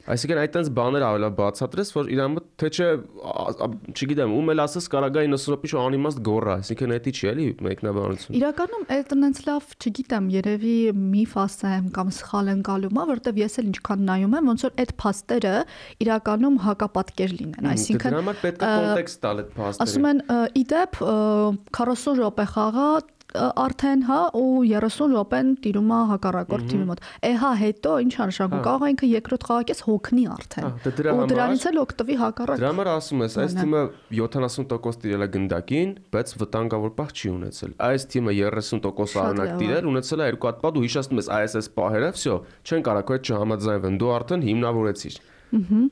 Այսինքն 0.07 0.39
այդ 0.43 0.53
տենց 0.55 0.69
բաներ 0.77 1.05
ավելի 1.07 1.29
բացատրես, 1.41 1.89
որ 1.97 2.11
իրան 2.15 2.35
մոտ 2.37 2.45
թե 2.63 2.69
չէ, 2.77 2.89
չգիտեմ, 3.91 4.35
ում 4.37 4.53
էլ 4.55 4.63
ասես 4.63 4.87
կարա 4.93 5.09
գա 5.17 5.25
90 5.27 5.51
րոպե 5.51 5.71
շո 5.73 5.81
անիմաստ 5.83 6.21
գոռա, 6.29 6.55
այսինքն 6.63 6.95
դա 6.95 7.13
չի 7.17 7.31
էլի 7.33 7.47
մեկնաբանություն։ 7.67 8.39
Իրականում 8.39 8.85
այդ 8.97 9.11
տենց 9.17 9.41
լավ, 9.47 9.75
չգիտեմ, 9.83 10.29
երևի 10.37 10.77
միֆ 11.17 11.35
ասեմ 11.43 11.91
կամ 11.97 12.13
սխալ 12.17 12.53
ընկալում 12.55 12.97
է, 12.97 13.07
որովհետև 13.11 13.41
ես 13.43 13.59
էլ 13.63 13.69
ինչքան 13.73 14.07
նայում 14.07 14.37
եմ, 14.37 14.51
ոնց 14.53 14.67
որ 14.67 14.79
այդ 14.87 14.95
փաստերը 15.03 15.57
իրականում 16.07 16.57
հակապատկեր 16.67 17.37
լինեն, 17.41 17.69
այսինքն 17.75 18.15
դրա 18.15 18.23
համար 18.23 18.41
պետք 18.47 18.63
է 18.63 18.71
կոնտեքստ 18.77 19.23
տալ 19.27 19.43
այդ 19.43 19.53
փաստերը։ 19.57 19.87
Ասում 19.87 20.09
են, 20.13 20.25
իդեպ 20.63 21.03
40 21.81 22.19
րոպե 22.23 22.49
խաղա 22.55 22.89
արդեն 23.37 24.03
հա 24.09 24.19
ու 24.39 24.65
30 24.71 25.13
րոպեն 25.13 25.51
տիրում 25.65 25.91
է 25.97 25.99
հակառակորդ 26.11 26.67
թիմի 26.71 26.87
մոտ։ 26.91 27.03
Է 27.27 27.33
հա 27.43 27.51
հետո 27.61 27.93
ինչ 28.07 28.13
անշանակում 28.27 28.63
կարող 28.67 28.87
է 28.87 28.91
ինքը 28.95 29.11
երկրորդ 29.11 29.47
խաղակես 29.49 29.83
հոգնի 29.87 30.25
արդեն։ 30.37 30.69
Ու 31.17 31.27
դրանից 31.33 31.67
էլ 31.71 31.81
օգտվի 31.83 32.17
հակառակ։ 32.23 32.63
Դրա 32.63 32.71
համար 32.73 32.91
ասում 32.97 33.25
ես, 33.27 33.37
այս 33.47 33.57
թիմը 33.61 33.83
70% 34.21 35.03
տիրել 35.07 35.27
է 35.27 35.31
գնդակին, 35.37 35.95
բայց 36.17 36.35
վտանգավոր 36.43 36.97
պահ 36.97 37.13
չի 37.17 37.31
ունեցել։ 37.37 37.77
Այս 37.87 38.09
թիմը 38.17 38.37
30% 38.41 39.21
արնակ 39.27 39.55
տիրել, 39.61 39.91
ունեցել 39.93 40.25
է 40.27 40.31
երկու 40.33 40.51
հատ 40.51 40.65
պատ 40.67 40.81
ու 40.81 40.87
հիշացնում 40.87 41.23
ես 41.23 41.31
ISS 41.37 41.71
պահերը, 41.77 42.11
վсё, 42.17 42.41
չեն 42.67 42.87
կարող 42.87 43.15
այդ 43.17 43.31
չհամաձայնվեն։ 43.31 44.01
Դու 44.01 44.13
արդեն 44.17 44.47
հիմնավորեցիր։ 44.47 45.21
Ահա 45.57 45.87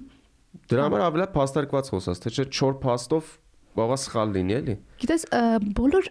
Դրա 0.71 0.85
համար 0.87 1.03
ավելի 1.05 1.25
փաստարկված 1.35 1.89
խոսած, 1.93 2.21
թե 2.25 2.31
չէ 2.35 2.45
4 2.57 2.77
փաստով 2.85 3.31
Բողա 3.75 3.97
սխալ 3.99 4.33
լինի 4.35 4.55
էլի։ 4.55 4.75
Գիտես, 5.03 5.23
բոլոր 5.75 6.09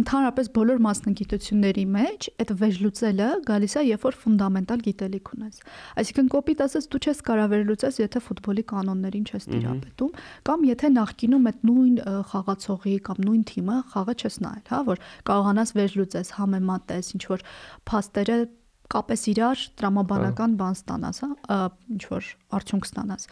ընդհանրապես 0.00 0.48
բոլոր 0.56 0.80
մասնագիտությունների 0.84 1.84
մեջ 1.94 2.26
այդ 2.44 2.50
վերլուծելը 2.60 3.28
գալիս 3.48 3.76
է, 3.80 3.84
երբ 3.88 4.04
որ 4.04 4.18
ֆունդամենտալ 4.24 4.82
գիտելիք 4.84 5.30
ունես։ 5.34 5.62
Այսինքն 6.02 6.28
կոպիտ 6.34 6.62
ասած 6.66 6.88
դու 6.92 7.00
չես 7.04 7.22
կարող 7.28 7.48
վերլուծես, 7.54 8.00
եթե 8.04 8.22
ֆուտբոլի 8.28 8.64
կանոններին 8.74 9.24
չես 9.32 9.48
տիրապետում, 9.54 10.12
կամ 10.50 10.66
եթե 10.68 10.92
նախկինում 10.98 11.48
այդ 11.50 11.64
նույն 11.70 11.96
խաղացողի 12.34 12.96
կամ 13.08 13.24
նույն 13.24 13.44
թիմը 13.48 13.78
խաղը 13.94 14.14
չես 14.20 14.38
նայել, 14.44 14.66
հա, 14.74 14.80
որ 14.92 15.04
կարողանաս 15.32 15.74
վերլուծես, 15.80 16.34
համեմատես, 16.36 17.12
ինչ 17.16 17.24
որ 17.32 17.46
փաստերը 17.88 18.38
կապես 18.94 19.22
իրար 19.32 19.60
տրամաբանական 19.80 20.56
բան 20.60 20.74
ստանաս, 20.76 21.20
հա, 21.24 21.60
ինչ 21.94 22.02
որ 22.12 22.26
արդյունք 22.58 22.88
ստանաս 22.90 23.30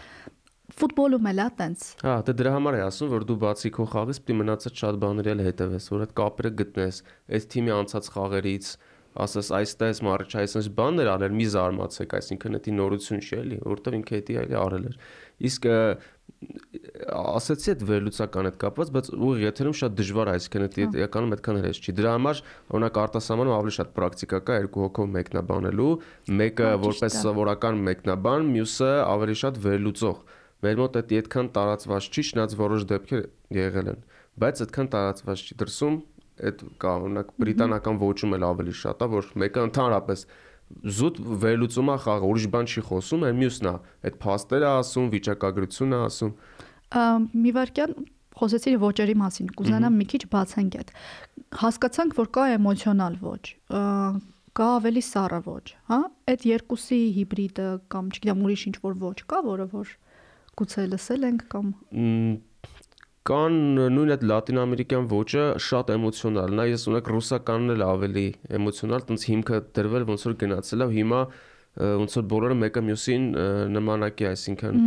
ֆուտբոլում 0.79 1.29
էլ 1.33 1.43
է 1.43 1.49
տենց։ 1.59 1.85
Հա, 2.03 2.15
դե 2.27 2.35
դրա 2.39 2.53
համար 2.57 2.79
է 2.79 2.83
ասում, 2.87 3.11
որ 3.13 3.27
դու 3.29 3.37
բացի 3.43 3.73
քո 3.77 3.87
խաղից 3.93 4.23
պիտի 4.23 4.39
մնացած 4.41 4.81
շատ 4.83 5.01
բաների 5.03 5.33
էլ 5.33 5.45
հետևես, 5.49 5.91
որ 5.93 6.07
այդ 6.07 6.15
կապերը 6.23 6.53
գտնես, 6.63 7.03
այս 7.37 7.49
թիմի 7.53 7.75
անցած 7.77 8.11
խաղերից, 8.17 8.73
ասես 9.13 9.51
այստես 9.59 10.01
մարիչ 10.07 10.31
այսպես 10.41 10.69
բաներ 10.79 11.11
արել, 11.13 11.37
մի 11.37 11.47
զարմացեք, 11.53 12.15
այսինքն 12.17 12.57
դա 12.57 12.75
նորություն 12.79 13.23
չի 13.23 13.37
էլի, 13.43 13.59
որովհետև 13.67 13.97
ինքը 13.99 14.21
դա 14.29 14.37
էլի 14.43 14.59
արել 14.63 14.87
էր։ 14.89 14.97
Իսկ 15.49 15.69
ասացի 16.43 17.71
այդ 17.73 17.83
վերլուծական 17.87 18.49
հետ 18.49 18.57
կապված, 18.63 18.91
բայց 18.97 19.11
ուղիղ 19.15 19.43
եթերում 19.45 19.77
շատ 19.79 19.97
դժվար 20.01 20.31
է, 20.33 20.35
այսինքն 20.39 20.65
դա 20.73 20.87
իրականում 21.03 21.35
այդքան 21.37 21.61
հեշտ 21.67 21.87
չի։ 21.87 21.95
Դրա 21.99 22.15
համար 22.17 22.41
օրինակ 22.73 23.01
արտասահմանում 23.03 23.57
ավելի 23.59 23.75
շատ 23.79 23.93
պրակտիկա 23.99 24.41
կա 24.49 24.59
երկու 24.59 24.83
հոգով 24.87 25.11
մեկնաբանելու, 25.13 25.93
մեկը 26.43 26.67
հա, 26.73 26.81
որպես 26.83 27.19
սովորական 27.23 27.83
մեկնաբան, 27.93 28.51
մյուսը 28.57 28.93
ավելի 29.13 29.39
շատ 29.43 29.61
վերլուծող 29.67 30.25
Մեր 30.63 30.79
մոտ 30.79 30.97
այդ 31.01 31.13
այդքան 31.19 31.49
տարածված 31.57 32.09
չի, 32.13 32.23
շնաց 32.29 32.57
որոշ 32.61 32.87
դեպքեր 32.93 33.23
եղել 33.57 33.89
են, 33.93 34.01
բայց 34.43 34.63
այդքան 34.63 34.91
տարածված 34.93 35.43
չի 35.43 35.57
դրսում 35.63 35.97
այդ 36.43 36.63
կա 36.83 36.93
օրինակ 37.03 37.33
բրիտանական 37.43 37.99
ոճում 38.03 38.37
էլ 38.39 38.47
ավելի 38.49 38.75
շատ 38.83 39.03
է, 39.03 39.09
որ 39.13 39.31
մեկը 39.43 39.65
ընդհանրապես 39.69 40.25
զուտ 40.73 41.21
վերլուծում 41.43 41.91
է 41.93 41.97
խաղը, 42.03 42.29
ուրիշ 42.33 42.47
բան 42.53 42.69
չի 42.73 42.83
խոսում, 42.89 43.25
այլ 43.29 43.37
մյուսն 43.43 43.69
է, 43.69 43.75
այդ 44.09 44.17
փաստերը 44.23 44.69
ասում, 44.73 45.09
վիճակագրությունն 45.13 45.93
է 45.93 46.01
ասում։ 46.07 46.33
Մի 47.43 47.53
վարքյան 47.59 47.93
խոսեցի 48.43 48.73
ոճերի 48.83 49.17
մասին, 49.23 49.51
կուզենամ 49.59 49.99
մի 50.01 50.07
քիչ 50.13 50.23
բացենք 50.33 50.79
այդ։ 50.81 50.93
Հասկացանք, 51.63 52.17
որ 52.23 52.31
կա 52.33 52.47
էմոցիոնալ 52.57 53.19
ոճ, 53.23 53.53
կա 54.57 54.69
ավելի 54.79 55.03
սառը 55.09 55.41
ոճ, 55.49 55.75
հա? 55.93 55.99
Այդ 56.33 56.47
երկուսի 56.49 57.01
հիբրիդը 57.19 57.69
կամ 57.93 58.09
չգիտեմ 58.13 58.43
ուրիշ 58.47 58.65
ինչ 58.73 58.77
որ 58.83 58.97
ոճ 59.03 59.23
կա, 59.33 59.39
որը 59.53 59.67
որ 59.73 59.93
Գուցե 60.61 60.89
լսել 60.93 61.29
ենք 61.29 61.45
կամ 61.53 61.69
կան 63.23 63.57
նույն 63.95 64.13
այդ 64.17 64.25
լատինամերիկյան 64.29 65.05
ոճը 65.13 65.43
շատ 65.63 65.91
էմոցիոնալ։ 65.95 66.55
Նա 66.59 66.65
ես 66.73 66.85
ունեք 66.91 67.11
ռուսականն 67.13 67.75
էլ 67.77 67.85
ավելի 67.87 68.25
էմոցիոնալ, 68.59 69.05
տենց 69.09 69.27
հիմքը 69.31 69.61
դրվել 69.79 70.07
ոնց 70.11 70.25
որ 70.27 70.35
գնացել 70.43 70.83
է 70.83 70.89
հիմա 70.97 71.21
ոնց 71.73 72.15
որ 72.19 72.25
բոլորը 72.29 72.57
մեկը 72.61 72.81
մյուսին 72.85 73.23
նմանակի, 73.73 74.27
այսինքն 74.29 74.83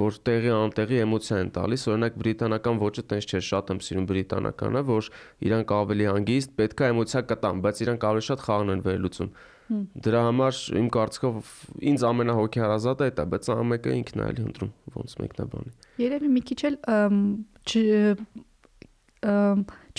որ 0.00 0.18
տեղի 0.28 0.52
անտեղի 0.54 1.00
էմոցիա 1.04 1.38
են 1.42 1.50
տալիս, 1.56 1.86
օրինակ 1.90 2.20
բրիտանական 2.20 2.78
ոճը 2.84 3.04
տենց 3.10 3.26
չէ, 3.30 3.40
շատ 3.48 3.72
եմ 3.74 3.80
սիրում 3.86 4.06
բրիտանականը, 4.10 4.82
որ 4.90 5.08
իրանք 5.50 5.74
ավելի 5.80 6.06
հանգիստ, 6.10 6.54
պետքա 6.60 6.92
էմոցիա 6.94 7.24
կտան, 7.32 7.64
բայց 7.66 7.82
իրանք 7.82 8.06
ավելի 8.10 8.26
շատ 8.30 8.44
խաղն 8.46 8.74
են 8.76 8.84
վերլուծում։ 8.86 9.32
Դրա 9.70 10.20
համար 10.26 10.60
իմ 10.80 10.88
կարծիքով 10.96 11.50
ինձ 11.90 12.04
ամենահոգեհարազատը 12.10 13.06
է 13.06 13.12
դա, 13.18 13.24
բայց 13.34 13.50
ամեկը 13.54 13.92
ինքն 14.00 14.22
է 14.22 14.24
էլի 14.30 14.42
ընտրում 14.50 14.72
ոնց 14.96 15.14
մեկնաբանի։ 15.20 15.70
Երևի 16.02 16.30
մի 16.34 16.42
քիչ 16.50 16.60
էլ 16.70 16.76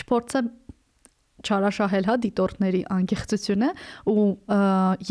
չփորձեմ 0.02 0.48
չարաշահել 1.42 2.08
հա 2.10 2.16
դիտորդների 2.26 2.82
անկեղծությունը 2.96 3.70
ու 4.12 4.26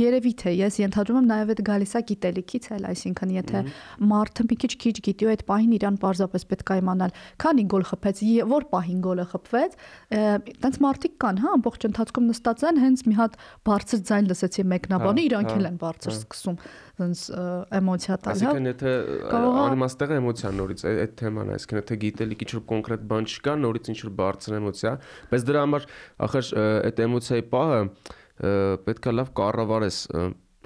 երևի 0.01 0.33
թե 0.41 0.55
ես 0.61 0.79
ենթադրում 0.81 1.21
եմ 1.21 1.29
նաև 1.31 1.53
այդ 1.55 1.63
գալիս 1.71 1.95
է 2.01 2.03
գիտելիքից 2.11 2.69
էլ 2.77 2.87
այսինքն 2.91 3.35
եթե 3.37 3.63
մարդը 4.11 4.47
մի 4.51 4.59
քիչ 4.65 4.73
քիչ 4.85 4.97
գիտի 5.11 5.29
ու 5.29 5.33
այդ 5.35 5.45
պահին 5.51 5.75
իրան 5.81 5.99
պարզապես 6.05 6.47
պետք 6.51 6.71
է 6.71 6.79
իմանալ 6.81 7.15
քանի 7.45 7.65
գոլ 7.75 7.85
խփեց 7.91 8.23
որ 8.51 8.67
պահին 8.71 9.01
գոլը 9.07 9.27
խփվեց 9.31 9.79
տենց 10.65 10.81
մարդիկ 10.85 11.17
կան 11.25 11.41
հա 11.41 11.55
ամբողջ 11.61 11.87
ընթացքում 11.91 12.29
նստած 12.31 12.65
են 12.71 12.81
հենց 12.85 13.05
մի 13.11 13.15
հատ 13.21 13.39
բարձր 13.71 14.03
ձայն 14.11 14.31
լսեցի 14.31 14.65
մեկնաբանի 14.71 15.21
հա, 15.21 15.29
իրանք 15.31 15.51
էլ 15.51 15.65
հա, 15.65 15.71
են 15.71 15.79
բարձր 15.81 16.11
հա։ 16.11 16.19
սկսում 16.21 16.59
ոնց 17.01 17.23
էմոցիա 17.81 18.17
տալ, 18.21 18.31
հա։ 18.31 18.51
Այսինքն 18.51 18.69
եթե 18.71 18.93
անիմաստեղ 19.41 20.15
էմոցիա 20.17 20.53
նորից 20.61 20.85
այդ 20.91 21.15
թեման 21.21 21.53
այսինքն 21.57 21.81
եթե 21.81 21.99
գիտելիք 22.05 22.45
ինչ-որ 22.47 22.65
կոնկրետ 22.71 23.07
բան 23.11 23.29
չկա, 23.31 23.57
նորից 23.65 23.91
ինչ-որ 23.95 24.15
բարձր 24.21 24.57
էմոցիա, 24.61 24.95
բայց 25.31 25.47
դրա 25.51 25.65
համար 25.65 25.89
ախր 26.29 26.53
այդ 26.61 27.03
էմոցիայի 27.07 27.47
պահը 27.51 27.83
պետքա 28.91 29.17
լավ 29.21 29.35
կառավարես 29.41 29.99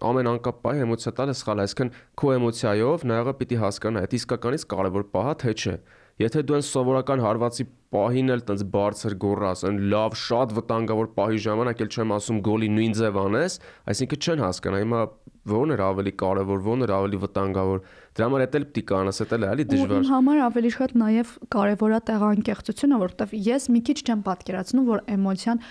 ամեն 0.05 0.29
անկապ 0.35 0.57
պահ 0.65 0.81
էմոցիա 0.85 1.13
տալը 1.19 1.35
սխալ 1.39 1.61
է, 1.61 1.65
այսինքն 1.65 1.91
քո 2.19 2.31
էմոցիայով 2.35 3.05
նայողը 3.11 3.35
պիտի 3.41 3.59
հասկանա, 3.63 4.03
այդ 4.05 4.17
իսկականից 4.19 4.65
կարևոր 4.75 5.05
պահա 5.15 5.35
թե 5.45 5.55
չէ։ 5.55 5.75
Եթե 6.15 6.43
դու 6.47 6.55
այն 6.55 6.65
սովորական 6.67 7.23
հարվածի 7.25 7.65
պահին 7.95 8.33
էլ 8.35 8.43
տենց 8.47 8.61
բարձր 8.75 9.15
գոռաս, 9.23 9.63
այն 9.67 9.79
լավ 9.91 10.17
շատ 10.19 10.53
վտանգավոր 10.59 11.09
պահի 11.17 11.41
ժամանակ 11.47 11.83
էլ 11.85 11.91
չեմ 11.95 12.15
ասում 12.15 12.39
գոլի 12.47 12.69
նույն 12.75 12.95
ձև 12.99 13.19
անես, 13.25 13.57
այսինքն 13.95 14.23
չեն 14.25 14.45
հասկանա։ 14.45 14.83
Հիմա 14.85 15.01
ո՞րն 15.45 15.75
էր 15.75 15.81
ավելի 15.85 16.13
կարևոր, 16.21 16.61
ո՞րն 16.65 16.85
էր 16.87 16.93
ավելի 16.95 17.19
վտանգավոր։ 17.25 17.81
Դրա 18.15 18.27
համար 18.29 18.45
էլ 18.45 18.65
պիտի 18.65 18.83
կանաս, 18.89 19.19
դա 19.21 19.37
էլ 19.37 19.45
է 19.45 19.49
էլի 19.55 19.67
դժվար։ 19.73 19.99
Իմ 19.99 20.09
համար 20.09 20.41
ավելի 20.45 20.71
շատ 20.75 20.95
նաև 21.03 21.33
կարևորա 21.55 21.99
տեղանկեղծությունը, 22.09 22.99
որովհետև 23.05 23.35
ես 23.45 23.69
մի 23.75 23.81
քիչ 23.85 23.99
չեմ 24.05 24.23
պատկերացնում, 24.25 24.89
որ 24.89 25.03
էմոցիան 25.15 25.63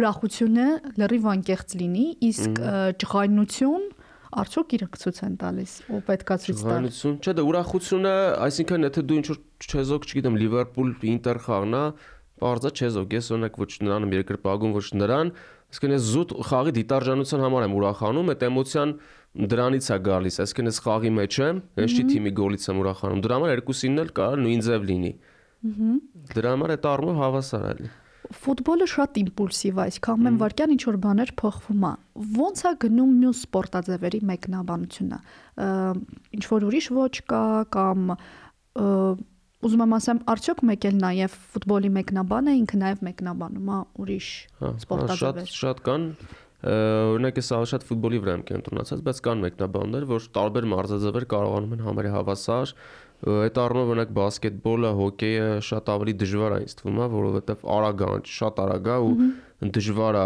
ուրախությունը 0.00 0.66
լրիվ 0.98 1.28
անկեղծ 1.30 1.76
լինի, 1.80 2.06
իսկ 2.30 2.62
ջղայնություն 3.04 3.84
արդյոք 4.30 4.74
իրենք 4.78 4.98
ցույց 5.02 5.16
են 5.26 5.32
տալիս 5.40 5.72
ու 5.90 6.00
պետքա 6.06 6.34
ցույց 6.40 6.60
տալ։ 6.60 6.70
Ջղայնություն, 6.70 7.14
չէ՞ 7.18 7.32
դա 7.34 7.44
ուրախությունը, 7.50 8.12
այսինքն 8.46 8.86
եթե 8.86 9.02
դու 9.10 9.16
ինչ 9.20 9.26
որ 9.30 9.38
չեզոք, 9.70 10.06
չգիտեմ, 10.06 10.36
Լիվերպուլ, 10.40 10.92
Ինտեր 11.10 11.40
խաղն 11.50 11.74
է, 11.74 11.82
բարձա 12.40 12.70
չեզոք, 12.78 13.16
ես 13.18 13.30
օրինակ 13.34 13.58
ոչ 13.60 13.72
նրան 13.84 14.06
եմ 14.06 14.14
երկրպագում, 14.20 14.76
ոչ 14.78 14.86
նրան, 15.02 15.32
Իսկն 15.70 15.92
ես 15.94 16.06
զուտ 16.10 16.32
խաղի 16.50 16.72
դիտարժանության 16.80 17.42
համար 17.44 17.64
եմ 17.68 17.74
ուրախանում, 17.78 18.30
այդ 18.32 18.40
էմոցիան 18.48 18.94
դրանից 19.30 19.88
է 19.94 19.98
գալիս, 20.06 20.36
այսինքն 20.42 20.70
ես 20.70 20.78
խաղի 20.84 21.10
մեջ 21.16 21.36
եմ, 21.44 21.58
ես 21.78 21.92
չի 21.94 22.04
թիմի 22.10 22.32
գոլից 22.40 22.64
եմ 22.66 22.80
ուրախանում։ 22.82 23.20
Դրա 23.24 23.36
համար 23.38 23.52
երկուսինն 23.54 24.02
էլ 24.02 24.12
կարող 24.18 24.42
նույն 24.44 24.62
ձև 24.66 24.86
լինի։ 24.90 25.12
Դրա 26.34 26.54
համար 26.56 26.74
այդ 26.74 26.88
առումով 26.90 27.20
հավասար 27.20 27.68
է։ 27.70 27.90
Ֆուտբոլը 28.30 28.86
շատ 28.90 29.16
իմպուլսիվ 29.20 29.78
է, 29.80 29.84
այսքան 29.90 30.20
մեն 30.24 30.36
վարքյան 30.40 30.72
ինչ 30.74 30.82
որ 30.86 30.98
բաներ 31.02 31.30
փոխվում 31.40 31.86
է։ 31.88 31.92
Ոնց 32.36 32.60
է 32.60 32.72
գնում 32.84 33.14
մյուս 33.20 33.40
սպորտաձևերի 33.46 34.20
մեկնաբանությունը։ 34.30 35.18
Ինչ 36.38 36.44
որ 36.50 36.66
ուրիշ 36.70 36.86
ոչ 36.94 37.14
կա 37.32 37.42
կամ 37.74 38.12
ուզում 39.60 39.82
եմ 39.84 39.96
ասեմ, 39.98 40.20
արդյոք 40.30 40.62
մեկ 40.70 40.86
էլ 40.88 41.00
նաև 41.00 41.34
ֆուտբոլի 41.54 41.90
մեկնաբանը 41.96 42.54
ինքը 42.60 42.78
նաև 42.80 43.02
մեկնաբանում 43.10 43.72
է 43.74 43.80
ուրիշ 44.04 44.28
հա, 44.60 44.70
սպորտաձևեր։ 44.84 45.50
Շատ 45.50 45.58
շատ 45.60 45.82
կան 45.90 46.06
օրինակ 46.60 47.38
ես 47.40 47.52
ահա 47.56 47.68
շատ 47.70 47.84
ֆուտբոլի 47.88 48.18
վրա 48.20 48.32
եմ 48.36 48.42
կենտրոնացած, 48.50 49.04
բայց 49.06 49.20
կան 49.24 49.44
մեկնաբաններ, 49.46 50.08
որ 50.10 50.26
տարբեր 50.36 50.66
մարզաձևեր 50.70 51.26
կարողանում 51.30 51.76
են 51.76 51.84
համարի 51.86 52.10
հավասար 52.16 52.74
այդ 53.20 53.58
առումով 53.60 53.90
օրինակ 53.92 54.12
բասկետբոլը, 54.16 54.90
հոկեյը 54.96 55.48
շատ 55.66 55.88
ավելի 55.92 56.12
դժվար 56.20 56.54
է 56.56 56.60
ինձ 56.64 56.74
թվում, 56.78 57.00
որովհետև 57.14 57.64
արագ 57.76 58.04
է, 58.04 58.12
շատ 58.32 58.60
արագ 58.64 58.88
է 58.88 58.96
ու 59.04 59.12
դժվար 59.76 60.18
է 60.20 60.24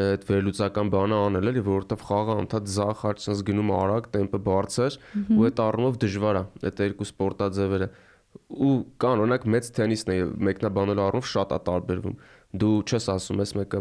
այդ 0.00 0.24
վերլուծական 0.30 0.92
բանը 0.94 1.18
անել, 1.20 1.50
էլի, 1.50 1.64
որովհետև 1.68 2.04
խաղը 2.08 2.36
անդադ 2.40 2.70
զախ 2.76 3.02
հարցնս 3.04 3.42
գնում 3.50 3.72
արագ, 3.76 4.08
տեմպը 4.16 4.40
բարձր 4.48 4.96
ու 5.36 5.44
այդ 5.50 5.62
առումով 5.68 6.00
դժվար 6.00 6.40
է 6.40 6.44
այդ 6.70 6.82
երկու 6.86 7.08
սպորտաձևերը 7.10 7.90
ու 8.30 8.74
կան 9.02 9.20
օրինակ 9.26 9.46
մեծ 9.52 9.70
թենիսն 9.76 10.12
է 10.14 10.18
մեկնաբանելու 10.48 11.04
առումով 11.10 11.28
շատ 11.30 11.54
է 11.56 11.58
տարբերվում 11.66 12.16
դու 12.50 12.76
չես 12.82 13.04
ասում 13.12 13.40
ես 13.44 13.52
մեկը 13.60 13.80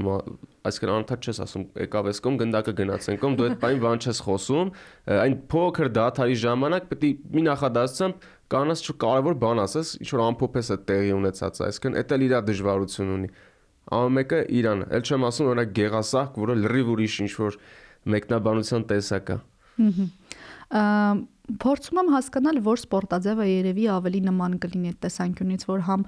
այսինքն 0.69 0.91
անընդհատ 0.93 1.25
չես 1.25 1.39
ասում 1.45 1.63
եկավ 1.81 2.09
ես 2.09 2.19
կողմ 2.25 2.35
գնդակը 2.41 2.73
գնացեն 2.79 3.17
կողմ 3.23 3.37
դու 3.39 3.47
այդ 3.47 3.55
բանի 3.63 3.79
բան 3.85 4.03
չես 4.05 4.19
խոսում 4.27 4.71
այն 5.15 5.37
փոքր 5.49 5.89
դաթարի 5.97 6.37
ժամանակ 6.43 6.89
պետք 6.91 7.07
է 7.09 7.11
մի 7.33 7.45
նախադասությամբ 7.49 8.27
կանաս 8.53 8.83
չէ 8.85 8.95
կարևոր 9.05 9.39
բան 9.41 9.63
ասես 9.65 9.93
ինչ 10.05 10.09
որ 10.13 10.23
ամփոփես 10.27 10.71
այդ 10.75 10.85
տեղի 10.89 11.11
ունեցածը 11.17 11.65
այսինքն 11.69 11.97
դա 11.97 12.19
էլ 12.19 12.25
իր 12.29 12.35
դժվարություն 12.49 13.13
ունի 13.15 13.29
ամեն 13.89 14.15
մեկը 14.19 14.39
իրան 14.59 14.81
էլ 14.99 15.05
չեմ 15.09 15.25
ասում 15.29 15.49
օրինակ 15.49 15.71
գեղասահք 15.79 16.39
որը 16.43 16.55
լրիվ 16.61 16.89
ուրիշ 16.93 17.15
ինչ 17.25 17.31
որ 17.39 17.57
մեկնաբանության 18.13 18.85
տեսակ 18.89 19.31
է 19.33 19.37
փորձում 20.69 21.99
եմ 21.99 22.09
հասկանալ, 22.13 22.59
որ 22.65 22.79
սպորտաձևը 22.83 23.45
երևի 23.49 23.85
ավելի 23.89 24.19
նման 24.27 24.57
կլինի 24.61 24.91
այդ 24.91 24.99
տեսանկյունից, 25.05 25.63
որ 25.69 25.85
համ 25.87 26.03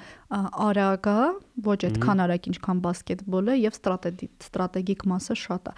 արագ 0.68 1.10
է, 1.10 1.16
ոչ 1.66 1.80
այդքան 1.90 2.24
արագ 2.28 2.50
ինչքան 2.52 2.84
բասկետբոլը 2.86 3.56
եւ 3.58 3.80
ստրատեգիկ 3.82 5.08
մասը 5.10 5.38
շատ 5.42 5.72
է 5.72 5.76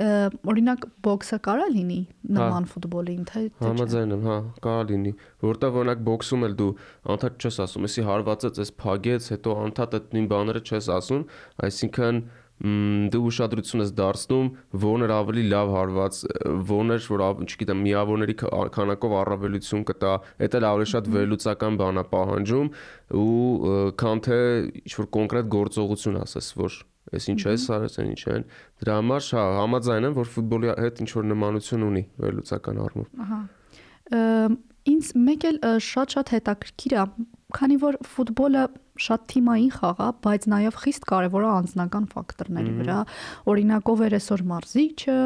օրինակ 0.00 0.84
բոքսը 1.04 1.38
կարա 1.44 1.64
լինի 1.74 1.98
նման 2.32 2.66
հա, 2.66 2.70
ֆուտբոլին 2.72 3.24
թե 3.28 3.40
համաձայն 3.60 4.14
եմ 4.14 4.22
հա 4.28 4.36
կարա 4.64 4.84
լինի 4.90 5.12
որտեղ 5.44 5.78
օրինակ 5.80 6.04
բոքսում 6.06 6.46
էլ 6.46 6.54
դու 6.60 6.68
անդադ 7.14 7.44
չես 7.44 7.58
ասում 7.66 7.88
էսի 7.90 8.04
հարվածեց 8.08 8.60
էս 8.64 8.72
փագեց 8.80 9.28
հետո 9.34 9.56
անդադ 9.66 9.96
այդ 9.98 10.14
նույն 10.16 10.30
բաները 10.30 10.62
չես 10.70 10.88
ասում 10.96 11.26
այսինքն 11.68 12.22
դու 12.60 13.22
ուշադրություն 13.30 13.82
ես 13.84 13.92
դարձնում 13.96 14.48
որն 14.82 15.04
էր 15.06 15.12
ավելի 15.16 15.44
լավ 15.48 15.70
հարված 15.76 16.18
որն 16.70 16.94
էր 16.96 17.06
որ 17.14 17.24
չգիտեմ 17.46 17.80
միավորների 17.86 18.36
քանակով 18.76 19.14
առավելություն 19.20 19.86
կտա 19.88 20.12
դա 20.44 20.60
էլ 20.60 20.68
ավելի 20.70 20.88
շատ 20.92 21.10
վերլուծական 21.16 21.80
բան 21.80 22.02
է 22.02 22.04
պահանջում 22.12 22.70
ու 23.20 23.74
քան 24.04 24.22
թե 24.28 24.40
ինչ 24.84 24.94
որ 25.00 25.10
կոնկրետ 25.16 25.52
գործողություն 25.56 26.22
ասես 26.26 26.54
որ 26.60 26.80
Էս 27.10 27.24
ինչ 27.32 27.40
է, 27.48 27.52
սա 27.58 27.76
էս 27.88 27.96
ինչ 28.04 28.20
են։ 28.30 28.44
Դրա 28.84 28.96
համար 29.00 29.24
հա 29.34 29.44
համաձայն 29.56 30.06
եմ, 30.06 30.12
որ 30.20 30.28
ֆուտբոլի 30.30 30.68
հետ 30.84 31.00
ինչ 31.02 31.08
որ 31.16 31.24
նմանություն 31.30 31.86
ունի 31.88 32.02
վերլուծական 32.22 32.82
առումով։ 32.84 33.24
Ահա։ 33.24 33.40
Ինձ 34.90 35.10
մեկ 35.26 35.46
էլ 35.50 35.58
շատ-շատ 35.86 36.32
հետաքրքիր 36.34 36.94
է, 36.96 37.04
քանի 37.56 37.76
որ 37.82 37.98
ֆուտբոլը 38.06 38.64
շատ 39.00 39.22
թիմային 39.32 39.70
խաղ 39.74 40.00
է, 40.04 40.08
բայց 40.24 40.46
նաև 40.52 40.78
խիստ 40.82 41.06
կարևոր 41.10 41.46
է 41.46 41.50
անձնական 41.50 42.06
ֆակտորների 42.12 42.72
վրա։ 42.80 42.98
Օրինակ 43.52 43.90
ով 43.92 44.02
էր 44.06 44.16
այսօր 44.18 44.44
մարզիչը, 44.50 45.16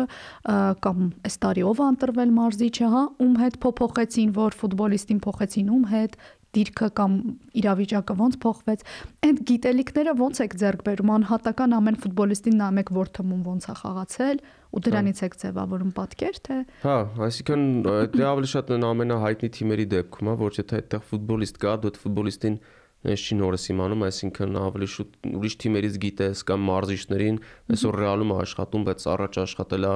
կամ 0.87 1.03
այս 1.27 1.39
տարի 1.45 1.67
ով 1.71 1.83
ընտրվել 1.89 2.35
մարզիչը, 2.39 2.91
հա, 2.95 3.03
ում 3.25 3.35
հետ 3.43 3.59
փոփոխեցին, 3.65 4.33
որ 4.39 4.59
ֆուտբոլիստին 4.63 5.21
փոխեցին 5.27 5.73
ում 5.75 5.85
հետ, 5.95 6.17
դիրքը 6.55 6.89
կամ 7.01 7.17
իրավիճակը 7.61 8.17
ոնց 8.21 8.39
փոխվեց, 8.45 8.85
այդ 9.29 9.41
գիտելիքները 9.51 10.15
ոնց 10.21 10.41
եք 10.45 10.57
ձեռք 10.63 10.85
բերում 10.89 11.13
անհատական 11.15 11.77
ամեն 11.79 11.99
ֆուտբոլիստին 12.05 12.59
նայում 12.61 12.81
եք 12.85 12.93
որ 12.95 13.11
թվում 13.19 13.43
ոնց 13.49 13.65
է 13.65 13.75
խաղացել 13.81 14.41
ու 14.75 14.83
դրանից 14.85 15.19
եք 15.25 15.37
ձևավորում 15.45 15.93
պատկեր 15.99 16.39
թե 16.45 16.57
Հա, 16.85 16.97
այսինքն 17.29 17.67
դա 18.15 18.31
ավելի 18.35 18.51
շատ 18.55 18.73
ամենահայտնի 18.95 19.51
թիմերի 19.55 19.87
դեպքում 19.95 20.31
է, 20.31 20.37
որ 20.45 20.59
եթե 20.59 20.81
այդտեղ 20.81 21.05
ֆուտբոլիստ 21.11 21.61
կա, 21.65 21.75
դու 21.85 21.91
այդ 21.93 22.01
ֆուտբոլիստին 22.05 22.57
ես 23.05 23.25
չի 23.25 23.37
նորս 23.41 23.65
իմանում, 23.75 24.05
այսինքն 24.09 24.59
ավելի 24.65 24.89
շուտ 24.95 25.17
ուրիշ 25.39 25.57
թիմերից 25.65 25.97
գիտես 26.05 26.45
կամ 26.49 26.69
մարզիչներին, 26.69 27.41
այսօր 27.75 27.99
Ռեալում 28.01 28.31
է 28.35 28.37
աշխատում, 28.45 28.87
բայց 28.89 29.07
առաջ 29.15 29.41
աշխատել 29.45 29.89
է 29.89 29.93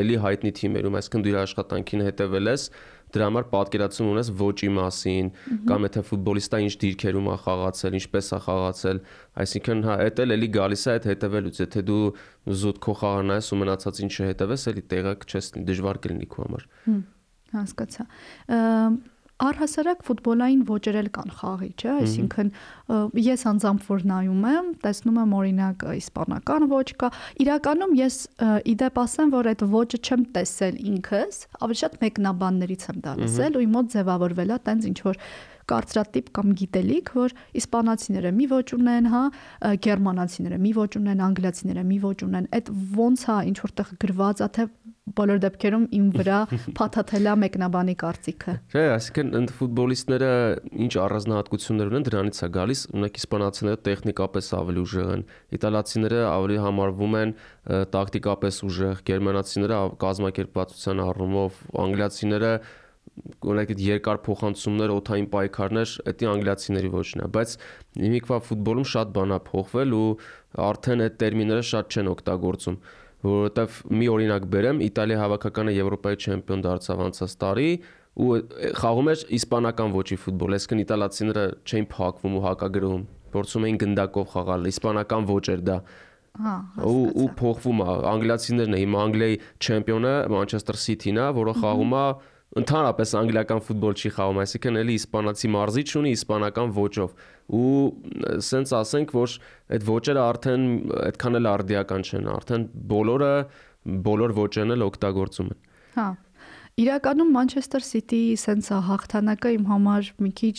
էլի 0.00 0.16
հայտնի 0.24 0.52
թիմերում, 0.60 0.96
այսինքն 1.00 1.24
դու 1.26 1.30
իր 1.30 1.38
աշխատանքին 1.40 2.04
հետևել 2.10 2.50
ես, 2.50 2.64
դրա 3.10 3.26
համար 3.26 3.46
պատկերացում 3.50 4.10
ունես 4.10 4.28
ոճի 4.38 4.68
մասին, 4.76 5.30
կամ 5.66 5.86
եթե 5.88 6.02
ֆուտբոլիստը 6.10 6.60
ինչ 6.66 6.74
դիրքերում 6.82 7.30
է 7.30 7.36
խաղացել, 7.44 7.96
ինչպես 8.00 8.28
է 8.30 8.40
խաղացել, 8.46 9.00
այսինքն 9.44 9.82
հա, 9.86 9.96
դա 10.14 10.26
էլ 10.26 10.34
էլի 10.36 10.50
գալիս 10.56 10.84
է 10.86 10.92
այդ 10.94 11.08
հետևելուց, 11.10 11.60
եթե 11.64 11.82
դու 11.90 12.02
զուտ 12.60 12.82
քո 12.86 12.94
խաղանա 13.02 13.38
ես 13.40 13.50
ու 13.50 13.60
մնացած 13.60 14.02
ինչը 14.06 14.28
հետևես, 14.30 14.66
էլի 14.70 14.84
տեղակ 14.94 15.26
չես 15.26 15.50
դժվար 15.70 16.02
կլինի 16.06 16.30
քո 16.30 16.46
համար։ 16.46 16.68
Հասկացա 17.50 18.06
առհասարակ 19.40 20.02
ֆուտբոլային 20.06 20.62
ոճեր 20.68 20.96
էլ 21.00 21.08
կան 21.16 21.30
խաղի, 21.40 21.68
չէ՞, 21.80 21.92
այսինքն 22.00 22.50
ես 23.24 23.44
անձամբ 23.50 23.86
որ 23.90 24.04
նայում 24.10 24.42
եմ, 24.50 24.68
տեսնում 24.84 25.20
եմ 25.22 25.34
օրինակ 25.40 25.84
իսպանական 26.00 26.66
ոճ 26.70 26.92
կա։ 27.00 27.10
Իրականում 27.44 27.94
ես 28.00 28.18
իդեպ 28.74 29.00
ասեմ, 29.04 29.32
որ 29.36 29.50
այդ 29.54 29.64
ոճը 29.76 30.00
չեմ 30.04 30.26
տեսել 30.36 30.80
ինքս, 30.90 31.40
ավելի 31.60 31.80
շատ 31.80 31.96
մեկնաբաններից 32.04 32.84
եմ 32.90 33.00
դա 33.06 33.16
լսել 33.20 33.56
ու 33.56 33.64
իմ 33.64 33.74
մոտ 33.80 33.94
ձևավորվել 33.96 34.50
է 34.50 34.60
տենց 34.68 34.90
ինչ 34.90 34.98
որ 35.08 35.24
կարծրատիպ 35.70 36.30
կամ 36.36 36.54
գիտելիք, 36.60 37.12
որ 37.20 37.34
իսպանացիները 37.60 38.32
մի 38.40 38.46
ոճ 38.50 38.74
ունեն, 38.76 39.10
հա, 39.14 39.22
գերմանացիները 39.86 40.60
մի 40.60 40.72
ոճ 40.80 40.98
ունեն, 41.00 41.24
անգլիացիները 41.30 41.84
մի 41.90 41.98
ոճ 42.06 42.24
ունեն։ 42.30 42.48
Այդ 42.60 42.72
ոնց 43.00 43.26
է 43.30 43.38
ինչ 43.50 43.58
որտեղ 43.60 43.92
գրված, 44.04 44.44
թե 44.56 44.66
բոլոր 45.16 45.40
դեպքերում 45.42 45.84
իմ 45.96 46.06
վրա 46.14 46.38
փաթաթելա 46.78 47.32
մեկնաբանի 47.42 47.94
կարծիքը։ 48.00 48.54
Չէ, 48.70 48.82
այսինքն 48.94 49.32
ընդ 49.40 49.52
ֆուտբոլիստները 49.58 50.30
ինչ 50.86 50.92
առանձնահատկություններ 51.04 51.90
ունեն, 51.90 52.06
դրանից 52.08 52.40
է 52.40 52.50
գալիս, 52.56 52.82
ունեք 53.00 53.20
իսպանացիները 53.20 53.80
տեխնիկապես 53.88 54.50
ավելի 54.60 54.84
ուժեղ 54.84 55.10
են, 55.14 55.24
իտալացիները 55.58 56.20
ավելի 56.30 56.60
համարվում 56.66 57.16
են 57.20 57.34
տակտիկապես 57.96 58.60
ուժեղ, 58.70 59.02
գերմանացիները 59.10 59.80
կազմակերպվածության 60.04 61.04
առումով, 61.10 61.64
անգլիացիները 61.86 62.54
օրինակ 63.44 63.72
այդ 63.74 63.82
երկար 63.86 64.18
փոխանցումներ, 64.26 64.92
օթային 64.96 65.28
պայքարներ, 65.34 65.92
դա 66.10 66.28
անգլիացիների 66.30 66.90
ոչն 66.94 67.22
է, 67.24 67.28
բայց 67.36 67.54
հիմիկվա 68.00 68.38
ֆուտբոլում 68.48 68.88
շատ 68.90 69.14
բան 69.16 69.34
է 69.36 69.38
փոխվել 69.50 69.94
ու 70.00 70.08
արդեն 70.70 71.04
այդ 71.06 71.16
տերմինները 71.20 71.64
շատ 71.70 71.96
չեն 71.96 72.10
օգտագործում 72.14 72.80
որովհետև 73.20 73.80
մի 74.00 74.06
օրինակ 74.10 74.44
բերեմ, 74.52 74.78
Իտալիա 74.86 75.16
հավաքականը 75.20 75.72
Եվրոպայի 75.76 76.20
չեմպիոն 76.24 76.62
դարձավ 76.64 77.02
անցած 77.04 77.34
տարի 77.42 77.70
ու 78.20 78.28
խաղում 78.80 79.10
էր 79.12 79.24
իսպանական 79.38 79.92
ոճի 79.96 80.16
ֆուտբոլ, 80.24 80.54
այսինքն 80.56 80.80
իտալացիները 80.84 81.44
չէին 81.68 81.88
փակվում 81.92 82.38
ու 82.40 82.44
հակագրում, 82.46 83.02
փորձում 83.34 83.66
էին 83.68 83.78
գնդակով 83.84 84.32
խաղալ, 84.34 84.66
իսպանական 84.70 85.28
ոճ 85.30 85.50
էր 85.54 85.62
դա։ 85.68 85.76
Հա, 86.40 86.56
ու 86.86 87.06
ու 87.20 87.28
փոխվում 87.38 87.80
է 87.82 87.94
անգլիացիներն 88.10 88.74
է, 88.76 88.80
հիմա 88.80 88.98
Անգլիայի 89.04 89.38
չեմպիոնը 89.66 90.12
Մանչեսթեր 90.30 90.78
Սիթին 90.80 91.18
է, 91.20 91.24
որը 91.40 91.54
խաղում 91.60 91.94
է 92.00 92.04
ընդհանրապես 92.58 93.12
անգլիական 93.20 93.60
ֆուտբոլ 93.62 93.92
չի 93.94 94.10
խաղում, 94.16 94.38
այսինքն 94.42 94.78
էլի 94.80 94.94
իսպանացի 95.00 95.50
մարզիչ 95.54 95.88
ունի 96.00 96.14
իսպանական 96.16 96.72
ոճով 96.74 97.12
ու 97.60 97.74
սենց 98.46 98.72
ասենք, 98.80 99.14
որ 99.14 99.36
այդ 99.76 99.86
ոճերը 99.90 100.24
արդեն 100.24 100.64
այդքան 101.10 101.38
էլ 101.40 101.48
արդիական 101.50 102.06
չեն, 102.10 102.28
արդեն 102.34 102.66
բոլորը 102.90 103.32
բոլոր 104.10 104.34
ոճերն 104.40 104.74
էլ 104.76 104.86
օգտագործում 104.90 105.50
են։ 105.54 105.60
Հա։ 106.00 106.08
Իրականում 106.80 107.30
Manchester 107.34 107.82
City-ի 107.84 108.36
սենց 108.40 108.70
հաղթանակը 108.88 109.50
իմ 109.56 109.64
համար 109.70 110.10
մի 110.22 110.30
քիչ 110.40 110.56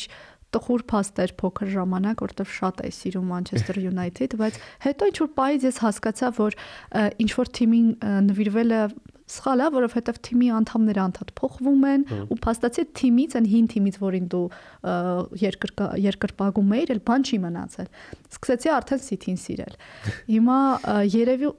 տխուր 0.52 0.84
փաստ 0.92 1.22
էր 1.24 1.34
փոքր 1.40 1.70
ժամանակ, 1.76 2.24
որտեվ 2.26 2.50
շատ 2.58 2.82
էի 2.86 2.94
սիրում 2.98 3.30
Manchester 3.32 3.78
United, 3.80 4.36
բայց 4.42 4.60
հետո 4.86 5.08
ինչ 5.12 5.18
որ 5.22 5.30
պայից 5.40 5.68
ես 5.70 5.80
հասկացա, 5.86 6.32
որ 6.40 6.58
ինչ 7.24 7.32
որ 7.40 7.52
թիմին 7.58 7.88
նվիրվել 8.28 8.76
է 8.76 8.82
սխալ 9.32 9.64
է, 9.64 9.68
որովհետև 9.76 10.20
թիմի 10.28 10.50
անդամները 10.58 11.02
անդադ 11.02 11.32
փոխվում 11.40 11.86
են 11.92 12.04
ու 12.32 12.38
փաստացի 12.46 12.86
թիմից, 13.00 13.36
այն 13.40 13.48
հին 13.52 13.70
թիմից, 13.72 14.00
որին 14.02 14.28
դու 14.32 14.44
երկր 15.42 15.74
երկրպագում 16.06 16.76
էիր, 16.78 16.94
էլ 16.96 17.02
բան 17.08 17.26
չի 17.32 17.40
մնացել։ 17.46 17.90
Սկսեցի 18.32 18.74
արդեն 18.76 19.02
City-ին 19.08 19.40
սիրել։ 19.42 19.80
Հիմա 20.32 20.60
երևի 21.16 21.52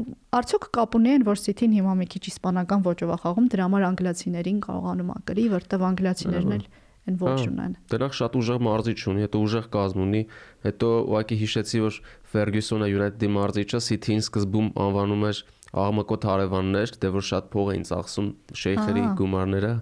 արդյոք 0.43 0.69
կապ 0.77 1.01
ունի 1.01 1.17
այն, 1.17 1.27
որ 1.33 1.43
City-ն 1.43 1.77
հիմա 1.81 1.97
մի 2.03 2.07
քիչ 2.13 2.23
իսպանական 2.33 2.87
ոճով 2.87 3.13
է 3.13 3.19
խաղում, 3.23 3.51
դրա 3.53 3.67
համար 3.69 3.89
անգլիացիներին 3.93 4.63
կարողանում 4.69 5.13
ակրի, 5.17 5.49
որտեվ 5.57 5.85
անգլիացիներն 5.93 6.57
էլ 6.59 6.65
են 7.03 7.17
ոչ 7.19 7.39
ունեն։ 7.51 7.73
Դրանք 7.91 8.15
շատ 8.15 8.37
ուժեղ 8.39 8.59
մարզիչ 8.63 9.01
ունի, 9.11 9.23
հետո 9.27 9.39
ուժեղ 9.43 9.65
կազմ 9.75 10.03
ունի, 10.05 10.21
հետո 10.67 10.91
ուղղակի 11.03 11.39
հիշեցի, 11.41 11.81
որ 11.83 11.97
Ferguson-ը 12.33 12.91
United-ի 12.93 13.31
մարզիչը 13.37 13.81
City-ին 13.89 14.23
սկզբում 14.23 14.69
անվանում 14.87 15.27
էր 15.33 15.41
աղմկոտ 15.73 16.27
հարևաններ, 16.29 16.97
դե 17.03 17.13
որ 17.17 17.25
շատ 17.29 17.47
փող 17.53 17.71
էին 17.73 17.87
ծախսում 17.89 18.29
շեյխերի 18.63 19.05
գումարները, 19.21 19.73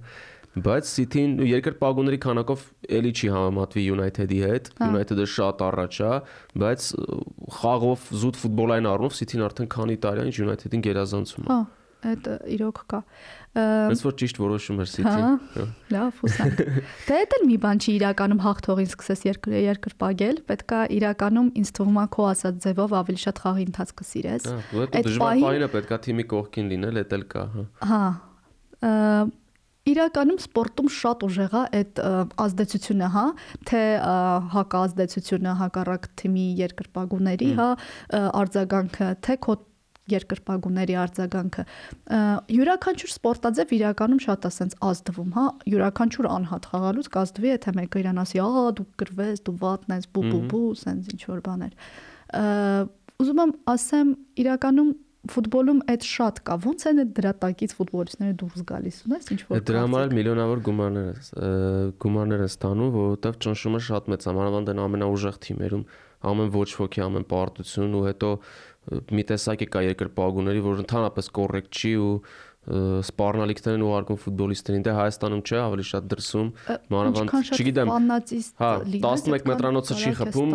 բայց 0.51 0.91
City-ն 0.91 1.35
երկրպագուների 1.47 2.19
քանակով 2.25 2.63
էլի 2.99 3.11
չի 3.15 3.29
համեմատվի 3.35 3.83
United-ի 3.95 4.41
հետ։ 4.51 4.71
United-ը 4.87 5.27
շատ 5.35 5.63
առաջ 5.67 5.99
է, 6.07 6.15
բայց 6.63 6.89
խաղով 7.61 8.09
զուտ 8.23 8.41
ֆուտբոլային 8.41 8.89
առումով 8.91 9.19
City-ն 9.21 9.45
արդեն 9.47 9.71
քանի 9.77 9.99
տարի 10.07 10.27
է 10.27 10.35
United-ին 10.47 10.83
գերազանցում 10.91 11.47
է։ 11.47 11.53
Հա 11.55 11.61
այդ 12.11 12.29
իրոք 12.57 12.81
կա։ 12.91 13.01
Ոնց 13.61 14.03
որ 14.07 14.15
ճիշտ 14.21 14.41
որոշում 14.41 14.81
էր 14.85 14.91
City-ն։ 14.91 15.25
հա, 15.25 15.31
հա։ 15.57 15.65
Լավ, 15.95 16.21
հուսանք։ 16.23 16.63
Դե 17.11 17.19
դա 17.31 17.39
էլ 17.41 17.47
մի 17.51 17.59
բան 17.65 17.83
չի 17.83 17.95
իրականում 17.99 18.43
հաղթողին 18.47 18.91
սկսես 18.91 19.25
երկր 19.27 19.57
երկրպագել, 19.61 20.41
պետքա 20.51 20.81
իրականում 21.01 21.51
ինձ 21.61 21.73
թվում 21.81 22.01
է 22.01 22.07
քո 22.15 22.29
ասած 22.31 22.63
ձևով 22.67 22.97
ավելի 23.01 23.23
շատ 23.27 23.43
խաղի 23.45 23.67
ընթացքը 23.71 24.09
սիրես։ 24.11 24.49
Հա, 24.51 24.57
այդ 24.87 24.97
դժվար 25.11 25.45
բանը 25.45 25.71
պետքա 25.75 26.01
թիմի 26.07 26.27
կողքին 26.31 26.73
լինել, 26.75 27.03
դա 27.11 27.21
էլ 27.21 27.27
կա, 27.35 27.45
հա։ 27.57 27.67
Հա 27.91 28.03
իրականում 29.91 30.41
սպորտում 30.45 30.89
շատ 30.93 31.25
ուժեղ 31.27 31.55
է 31.57 31.63
այդ 31.79 32.01
ազդեցությունը, 32.45 33.09
հա, 33.15 33.25
թե 33.71 33.81
հակազդեցությունը 34.55 35.55
հակառակ 35.61 36.09
թիմի 36.21 36.47
երկրպագուների, 36.61 37.51
հա, 37.61 37.69
արձագանքը, 38.43 39.09
թե 39.25 39.37
քո 39.47 39.57
երկրպագուների 40.15 40.97
արձագանքը 41.01 41.65
յուրաքանչյուր 42.57 43.13
սպորտաձև 43.15 43.75
իրականում 43.81 44.23
շատ 44.27 44.49
է 44.49 44.53
սենց 44.57 44.79
ազդվում, 44.91 45.31
հա, 45.37 45.45
յուրաքանչյուր 45.75 46.31
անհատ 46.31 46.71
խաղալուց 46.71 47.11
կազդվի, 47.17 47.51
եթե 47.51 47.75
մեկը 47.81 48.03
իրան 48.05 48.23
ասի, 48.25 48.41
«Ահա 48.45 48.65
դու 48.81 48.89
գրվես, 49.01 49.45
դու 49.47 49.57
վատն 49.61 49.95
ես, 50.01 50.09
բու 50.11 50.25
բու 50.31 50.43
բու», 50.51 50.73
սենց 50.81 51.13
ինչ 51.15 51.23
որ 51.31 51.45
բաներ։ 51.51 51.73
Ուզում 53.21 53.41
եմ 53.45 53.55
ասեմ, 53.75 54.13
իրականում 54.41 54.91
ֆուտբոլում 55.29 55.81
այդ 55.93 56.05
շատ 56.09 56.39
կա։ 56.49 56.55
Ոնց 56.65 56.85
են 56.89 57.01
այդ 57.03 57.11
դրա 57.19 57.33
տակից 57.43 57.73
ֆուտբոլիստները 57.77 58.37
դուրս 58.41 58.63
գալիս, 58.71 59.01
ունես 59.05 59.27
ինչ 59.35 59.41
որ։ 59.51 59.65
Դրա 59.69 59.83
համար 59.85 60.05
էլ 60.07 60.15
միլիոնավոր 60.17 60.63
գումարներ 60.69 61.27
գումարներ 62.05 62.45
են 62.47 62.53
ստանում, 62.55 62.95
որովհետև 62.97 63.37
ճնշումը 63.45 63.81
շատ 63.91 64.09
մեծ 64.15 64.25
է, 64.25 64.35
մանավանդ 64.41 64.73
այն 64.73 64.81
ամենաուժեղ 64.87 65.37
թիմերում, 65.45 65.85
ամեն 66.31 66.51
ոչ 66.57 66.71
ոքի, 66.81 67.05
ամեն 67.05 67.29
պարտություն 67.31 67.99
ու 68.01 68.05
հետո 68.09 68.31
մի 68.91 69.25
տեսակ 69.31 69.67
է 69.67 69.69
կա 69.71 69.83
երկրպագուների, 69.87 70.63
որ 70.67 70.85
ընդհանրապես 70.85 71.35
կոռեկտ 71.41 71.81
չի 71.81 71.93
ու 72.01 72.15
սպառնալիքներ 72.71 73.77
են 73.79 73.83
ուղարկում 73.87 74.19
ֆուտբոլիստերին, 74.21 74.83
դե 74.85 74.93
Հայաստանում 74.99 75.41
չէ, 75.49 75.57
ավելի 75.61 75.85
շատ 75.91 76.11
դրսում, 76.13 76.51
մանավանդ, 76.93 77.33
չգիտեմ, 77.57 77.93
հա 78.61 78.73
11 79.01 79.49
մետրանոցը 79.49 79.97
չի 79.97 80.13
խփում, 80.19 80.53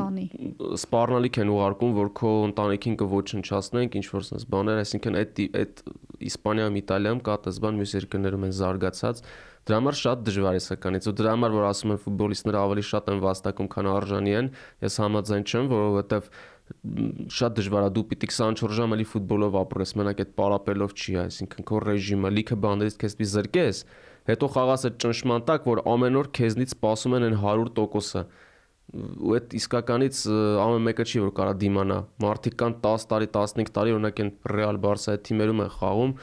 սպառնալիք 0.84 1.40
են 1.42 1.52
ուղարկում, 1.56 1.98
որ 1.98 2.14
քո 2.22 2.36
ընտանիքին 2.52 3.00
կոչնչացնենք, 3.02 3.98
ինչ 4.00 4.06
որ 4.14 4.28
sense 4.30 4.48
բաներ, 4.54 4.84
այսինքն 4.86 5.20
այդ 5.24 5.44
այդ 5.66 5.84
Իսպանիայում, 6.30 6.80
Իտալիայում 6.80 7.26
կա 7.26 7.34
տես 7.46 7.58
բան, 7.66 7.82
մյուս 7.82 7.98
երկրներում 7.98 8.46
են 8.46 8.56
զարգացած 8.56 9.26
Դրա 9.66 9.78
համար 9.80 9.96
շատ 9.98 10.20
դժվար 10.28 10.56
է 10.56 10.62
սականից 10.62 11.06
ու 11.10 11.12
դրա 11.18 11.32
համար 11.34 11.54
որ 11.56 11.64
ասում 11.72 11.94
են 11.96 12.00
ֆուտբոլիստները 12.04 12.60
ավելի 12.62 12.84
շատ 12.86 13.08
են 13.10 13.22
վաստակում, 13.24 13.70
քան 13.74 13.88
արժանի 13.96 14.36
են, 14.40 14.50
ես 14.86 14.98
համաձայն 15.02 15.46
չեմ, 15.50 15.70
որովհետև 15.72 16.28
շատ 17.36 17.56
դժվար 17.60 17.86
է 17.86 17.92
դու 17.96 18.04
պիտի 18.10 18.30
24 18.32 18.76
ժամ 18.80 18.96
էլի 18.96 19.06
ֆուտբոլով 19.12 19.58
ապրես, 19.62 19.92
մենակ 20.00 20.24
այդ 20.24 20.32
պարապելով 20.40 20.96
չի, 20.96 21.16
այսինքն 21.26 21.68
քո 21.70 21.82
ռեժիմը 21.86 22.32
լիքը 22.36 22.58
բաներից 22.66 22.98
քեզ 23.04 23.16
պիտի 23.20 23.30
զրկես, 23.36 23.82
հետո 24.32 24.50
խաղաս 24.56 24.86
այդ 24.90 24.98
ճնշման 25.06 25.46
տակ, 25.46 25.70
որ 25.70 25.84
ամեն 25.94 26.20
օր 26.22 26.32
քեզնից 26.40 26.76
սպասում 26.76 27.18
են 27.20 27.28
այն 27.30 27.38
100%-ը 27.46 28.26
ու 28.96 29.34
այդ 29.36 29.54
իսկականից 29.58 30.18
ամեն 30.62 30.84
մեկը 30.86 31.06
չի 31.10 31.22
որ 31.24 31.32
կարա 31.38 31.54
դիմանա 31.62 31.96
մարդիկ 32.22 32.58
կան 32.62 32.76
10 32.84 33.06
տարի 33.12 33.30
15 33.34 33.72
տարի 33.76 33.96
օրինակ 33.96 34.22
են 34.22 34.30
Real 34.52 34.78
Barca-ի 34.84 35.22
թիմերում 35.26 35.64
են 35.66 35.72
խաղում 35.76 36.14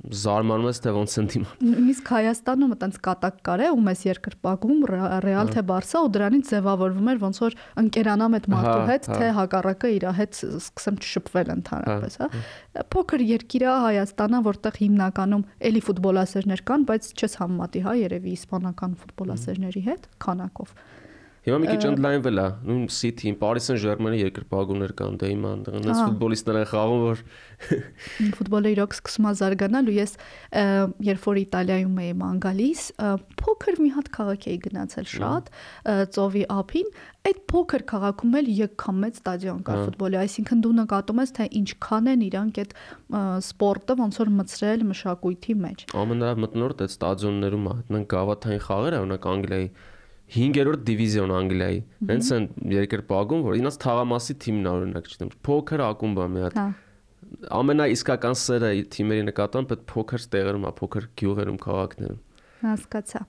զարմանում 0.00 0.68
ես 0.70 0.78
թե 0.80 0.92
ոնց 0.96 1.14
են 1.20 1.26
դիման։ 1.30 1.64
Նույնիսկ 1.70 2.10
Հայաստանում 2.14 2.70
այտենց 2.74 2.98
կատակ 3.04 3.40
կար 3.46 3.60
է 3.60 3.68
ու 3.70 3.82
մեզ 3.86 4.04
երկրպագում 4.06 4.78
Ռեալ 4.90 5.50
թե 5.52 5.64
Բարսա 5.70 6.00
ու 6.00 6.10
դրանից 6.16 6.50
ձևավորվում 6.50 7.10
էր 7.10 7.20
ոնց 7.20 7.40
որ 7.44 7.56
ընկերանամ 7.84 8.36
այդ 8.38 8.48
մարդու 8.54 8.86
հետ, 8.90 9.08
թե 9.10 9.28
հակառակը 9.40 9.90
իր 9.96 10.06
հետ 10.20 10.40
սկսեմ 10.60 11.00
չշփվել 11.04 11.52
ընդհանրապես, 11.56 12.16
հա։ 12.20 12.30
Փոքր 12.94 13.26
երկիր 13.28 13.66
է 13.66 13.74
Հայաստանը, 13.90 14.40
որտեղ 14.50 14.80
հիմնականում 14.80 15.44
էլի 15.70 15.84
ֆուտբոլասերներ 15.90 16.64
կան, 16.70 16.88
բայց 16.90 17.12
չես 17.20 17.36
համեմատի, 17.44 17.84
հա, 17.84 17.94
երևի 18.00 18.34
իսպանական 18.40 18.96
ֆուտբոլասերների 19.04 19.84
հետ 19.90 20.08
քանակով։ 20.24 20.74
Հիմա 21.40 21.58
մի 21.62 21.68
քիչ 21.70 21.84
ընդլայնվել 21.88 22.38
է, 22.40 22.42
նույն 22.68 22.80
City-ին, 22.92 23.36
Paris 23.40 23.66
Saint-Germain-ի 23.70 24.18
երկրպագուներ 24.20 24.92
կան, 24.98 25.14
դե 25.20 25.28
հիմա 25.30 25.52
այնտեղ 25.56 25.86
ֆուտբոլիստներ 26.00 26.58
են 26.60 26.66
խաղում, 26.68 27.04
որ 27.06 27.22
ֆուտբոլը 28.36 28.72
իրոք 28.74 28.96
սկսում 28.98 29.28
է 29.30 29.32
զարգանալ 29.40 29.88
ու 29.88 29.94
ես 29.96 30.12
երբ 31.08 31.24
որ 31.30 31.40
Իտալիայում 31.40 31.96
էի 32.04 32.12
ման 32.20 32.42
գալիս, 32.44 32.82
փոքր 33.40 33.80
մի 33.80 33.90
հատ 33.96 34.10
քաղաք 34.20 34.44
էի 34.50 34.58
գնացել 34.68 35.08
շատ, 35.16 35.48
ծովի 36.12 36.44
ափին, 36.60 36.92
այդ 37.30 37.40
փոքր 37.52 37.84
քաղաքում 37.88 38.36
էլ 38.40 38.50
եկքան 38.60 39.00
մեծ 39.00 39.18
ստադիոն 39.20 39.62
կար 39.64 39.80
ֆուտբոլի, 39.80 40.18
այսինքն 40.20 40.62
դու 40.64 40.74
նկատում 40.80 41.20
ես 41.20 41.32
թե 41.36 41.46
ինչքան 41.60 42.10
են 42.10 42.24
իրանք 42.28 42.60
այդ 42.60 42.74
սպորտը 43.48 43.96
ոնց 44.00 44.20
որ 44.20 44.32
մցրել 44.40 44.84
մշակույթի 44.90 45.56
մեջ։ 45.60 45.84
Ամենամտնորդ 46.00 46.84
այդ 46.86 46.94
ստադիոններում 46.96 47.68
է, 47.70 47.74
նրանք 47.90 48.10
գավաթային 48.16 48.64
խաղերը, 48.70 49.00
օրինակ 49.04 49.28
Անգլիայի 49.30 49.68
5-րդ 50.34 50.84
դիվիզիոն 50.90 51.34
Անգլիայի։ 51.40 51.80
Հենց 52.10 52.30
են 52.36 52.48
երկրպագում, 52.76 53.44
որ 53.48 53.58
ինձ 53.60 53.78
թաղամասի 53.84 54.36
թիմն 54.44 54.70
է 54.70 54.72
օրինակ, 54.76 55.10
չգիտեմ, 55.10 55.34
փոքր 55.50 55.84
ակումբ 55.90 56.20
է 56.20 56.28
մի 56.30 56.44
հատ։ 56.46 56.58
Հա։ 56.60 56.66
Ամենաիսկական 57.60 58.36
սերը 58.40 58.72
թիմերի 58.94 59.26
նկատմամբ 59.30 59.74
այդ 59.76 59.86
փոքր 59.90 60.26
տեղերում 60.34 60.66
է, 60.66 60.72
փոքր 60.80 61.06
գյուղերում, 61.20 61.60
քաղաքներում 61.66 62.20
հասկացա։ 62.60 63.20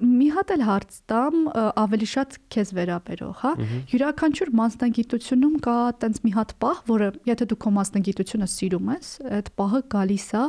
Մի 0.00 0.28
հատ 0.36 0.52
էլ 0.54 0.64
հարց 0.66 0.98
տամ, 1.10 1.38
ավելի 1.82 2.08
շատ 2.12 2.36
քեզ 2.54 2.72
վերաբերող, 2.78 3.34
հա։ 3.42 3.52
Յուրաքանչյուր 3.92 4.52
մասնագիտությունում 4.60 5.56
կա 5.66 5.76
տենց 6.02 6.20
մի 6.26 6.32
հատ 6.36 6.54
պահ, 6.64 6.82
որը 6.92 7.08
եթե 7.28 7.48
դու 7.52 7.58
քո 7.64 7.72
մասնագիտությունը 7.78 8.48
սիրում 8.52 8.92
ես, 8.96 9.10
այդ 9.38 9.50
պահը 9.60 9.82
գալիս 9.96 10.28
է 10.32 10.44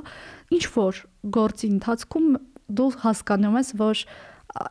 ինչ 0.57 0.63
որ 0.77 1.01
գործի 1.37 1.71
ընթացքում 1.73 2.29
դու 2.79 2.91
հասկանում 3.03 3.59
ես, 3.59 3.73
որ 3.83 4.05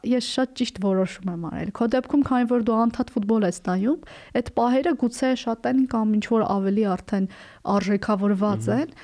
ես 0.07 0.27
շատ 0.37 0.53
ճիշտ 0.59 0.81
որոշում 0.83 1.31
եմ 1.33 1.47
արել։ 1.49 1.71
Քո 1.75 1.89
դեպքում, 1.93 2.23
քանի 2.29 2.49
որ 2.53 2.65
դու 2.69 2.77
անդադ 2.83 3.13
ֆուտբոլ 3.15 3.47
ես 3.49 3.59
նայում, 3.67 4.05
այդ 4.39 4.51
պահերը 4.59 4.93
գուցե 5.03 5.31
շատ 5.43 5.69
են 5.73 5.81
կամ 5.93 6.15
ինչ 6.19 6.25
որ 6.33 6.45
ավելի 6.55 6.85
արդեն 6.93 7.27
արժեքավորված 7.73 8.69
են, 8.77 8.95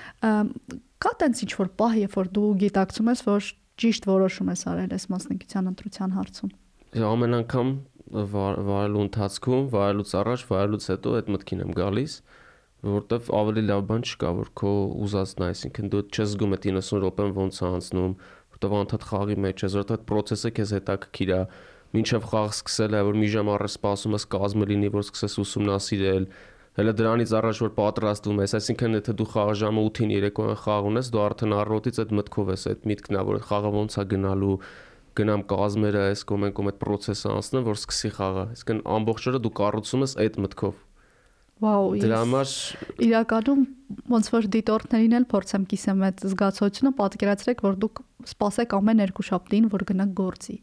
կա 1.02 1.12
տենց 1.22 1.42
ինչ 1.48 1.52
որ 1.58 1.70
պահ, 1.82 1.98
երբ 2.04 2.16
որ 2.18 2.30
դու 2.38 2.48
գիտակցում 2.62 3.10
ես, 3.12 3.22
որ 3.26 3.50
ճիշտ 3.78 4.08
որոշում 4.08 4.50
ես 4.54 4.62
արել 4.72 4.94
այս 4.98 5.04
մասնագիտության 5.14 5.70
ընտրության 5.72 6.14
հարցում։ 6.18 6.54
Ամեն 7.08 7.36
անգամ 7.38 7.68
վարելու 8.08 9.04
ընթացքում, 9.04 9.64
վարելուց 9.74 10.12
առաջ, 10.18 10.44
վարելուց 10.48 10.84
հետո 10.88 11.14
այդ 11.18 11.30
մտքին 11.34 11.62
եմ 11.64 11.72
գալիս, 11.78 12.14
որովհետև 12.88 13.30
ավելի 13.38 13.62
լավ 13.68 13.80
բան 13.88 14.04
չկա, 14.08 14.30
որ 14.38 14.50
քո 14.58 14.72
ուզածն 15.04 15.44
է, 15.44 15.48
այսինքն 15.52 15.92
դու 15.92 16.02
չես 16.08 16.32
զգում 16.32 16.54
այդ 16.56 16.66
90 16.68 17.00
րոպեն 17.04 17.32
ոնց 17.38 17.58
է 17.58 17.66
անցնում, 17.68 18.12
որտեվ 18.58 18.74
անդադ 18.74 19.04
խաղի 19.06 19.36
մեջ 19.38 19.62
ես, 19.62 19.74
որտեվ 19.78 19.96
այդ 19.98 20.06
process-ը 20.08 20.50
քեզ 20.58 20.70
հետաքրքիր 20.74 21.30
է, 21.30 21.42
մինչև 21.94 22.24
խաղ 22.28 22.48
սկսել 22.56 22.96
է, 22.98 23.02
որ 23.06 23.18
մի 23.18 23.28
ժամ 23.34 23.50
առ 23.54 23.64
սպասում 23.68 24.16
ես 24.18 24.24
կազմը 24.34 24.66
լինի, 24.68 24.88
որ 24.98 25.04
սկսես 25.06 25.36
ուսումնասիրել, 25.44 26.26
հələ 26.78 26.94
դրանից 26.98 27.34
առաջ 27.38 27.60
որ 27.62 27.72
պատրաստվում 27.78 28.42
ես, 28.42 28.54
այսինքն 28.58 28.98
եթե 28.98 29.14
դու 29.18 29.28
խաղը 29.30 29.54
ժամը 29.62 29.84
8-ին 29.88 30.12
երեկոյան 30.18 30.60
խաղ 30.62 30.90
ունես, 30.90 31.10
դու 31.14 31.22
արդեն 31.28 31.54
առօրից 31.58 32.02
այդ 32.02 32.12
մտքով 32.18 32.52
ես, 32.54 32.66
այդ 32.72 32.84
միտքն 32.92 33.18
է, 33.18 33.22
որ 33.28 33.40
խաղը 33.48 33.72
ոնց 33.78 33.98
է 33.98 34.04
գնալու, 34.12 34.58
գնամ 35.18 35.42
կազմերը, 35.50 36.04
այս 36.12 36.26
կոմեն 36.28 36.54
կոմ 36.58 36.70
այդ 36.70 36.78
process-ը 36.82 37.32
անցնեմ, 37.38 37.64
որ 37.66 37.78
սկսի 37.78 38.10
խաղը։ 38.18 38.44
Այսինքն 38.54 38.82
ամբողջ 38.98 39.28
օրը 39.32 39.40
դու 39.42 39.54
կառուցում 39.58 40.04
ես 40.06 40.14
այդ 40.22 40.38
մտքով։ 40.44 40.76
Վաու։ 41.58 41.94
Դրա 42.04 42.18
համար 42.22 42.50
իրականում 43.08 43.62
ոնց 44.12 44.28
որ 44.34 44.48
դիտորդներին 44.54 45.16
էլ 45.18 45.26
փորձեմ 45.32 45.64
կիսեմ 45.72 46.04
այդ 46.08 46.24
զգացողությունը, 46.28 46.92
պատկերացրեք, 46.98 47.64
որ 47.66 47.78
դուք 47.82 48.02
սպասեք 48.28 48.76
ամեն 48.78 49.02
երկու 49.04 49.26
շաբթին, 49.28 49.70
որ 49.72 49.84
գնաք 49.88 50.12
գործի 50.22 50.58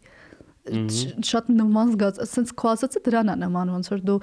շատ 0.66 1.50
նման 1.54 1.92
զգաց, 1.94 2.20
ասենց 2.26 2.54
քո 2.58 2.70
ասածը 2.72 3.02
դրան 3.06 3.28
է 3.30 3.36
նման, 3.44 3.74
ոնց 3.76 3.90
որ 3.92 4.00
դու 4.08 4.16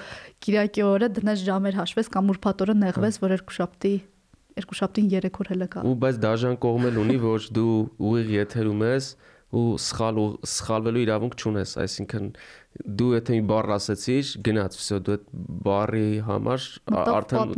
Կիրակի 0.42 0.82
օրը 0.88 1.08
դնես 1.18 1.44
ժամեր 1.46 1.76
հաշվես 1.78 2.10
կամ 2.16 2.32
ուրբաթ 2.34 2.64
օրը 2.66 2.74
նեղվես, 2.82 3.18
որ 3.22 3.34
երկու 3.36 3.56
շաբթի 3.58 3.92
երկու 4.58 4.78
շաբթին 4.80 5.06
3 5.12 5.38
օր 5.42 5.50
հելը 5.52 5.68
կա։ 5.72 5.84
Ու 5.86 5.94
բայց 6.02 6.18
դաժան 6.22 6.56
կողմել 6.66 6.98
ունի, 7.02 7.18
որ 7.22 7.46
դու 7.56 7.76
ուղիղ 8.10 8.32
եթերում 8.36 8.82
ես, 8.88 9.06
ու 9.52 9.64
սխալ 9.84 10.18
ու 10.22 10.28
սխալվելու 10.48 11.02
իրավունք 11.04 11.34
չունես, 11.36 11.74
այսինքն 11.82 12.28
դու 13.00 13.10
եթե 13.18 13.36
մի 13.36 13.42
բառ 13.50 13.72
ասեցիր, 13.76 14.30
գնաց, 14.48 14.78
վсё, 14.80 15.00
դու 15.04 15.16
այդ 15.16 15.26
բառի 15.66 16.06
համար 16.28 16.68
արդեն 17.02 17.52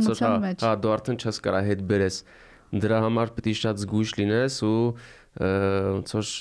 հա, 0.65 0.73
դու 0.83 0.93
արդեն 0.95 1.21
չես 1.23 1.39
կարա 1.45 1.61
հետ 1.69 1.85
բերես։ 1.91 2.19
Դրա 2.75 2.99
համար 3.05 3.31
պետք 3.37 3.47
է 3.47 3.55
շատ 3.61 3.81
զգույշ 3.85 4.13
լինես 4.19 4.59
ու 4.67 4.75
ոնց 5.39 6.15
որ 6.17 6.33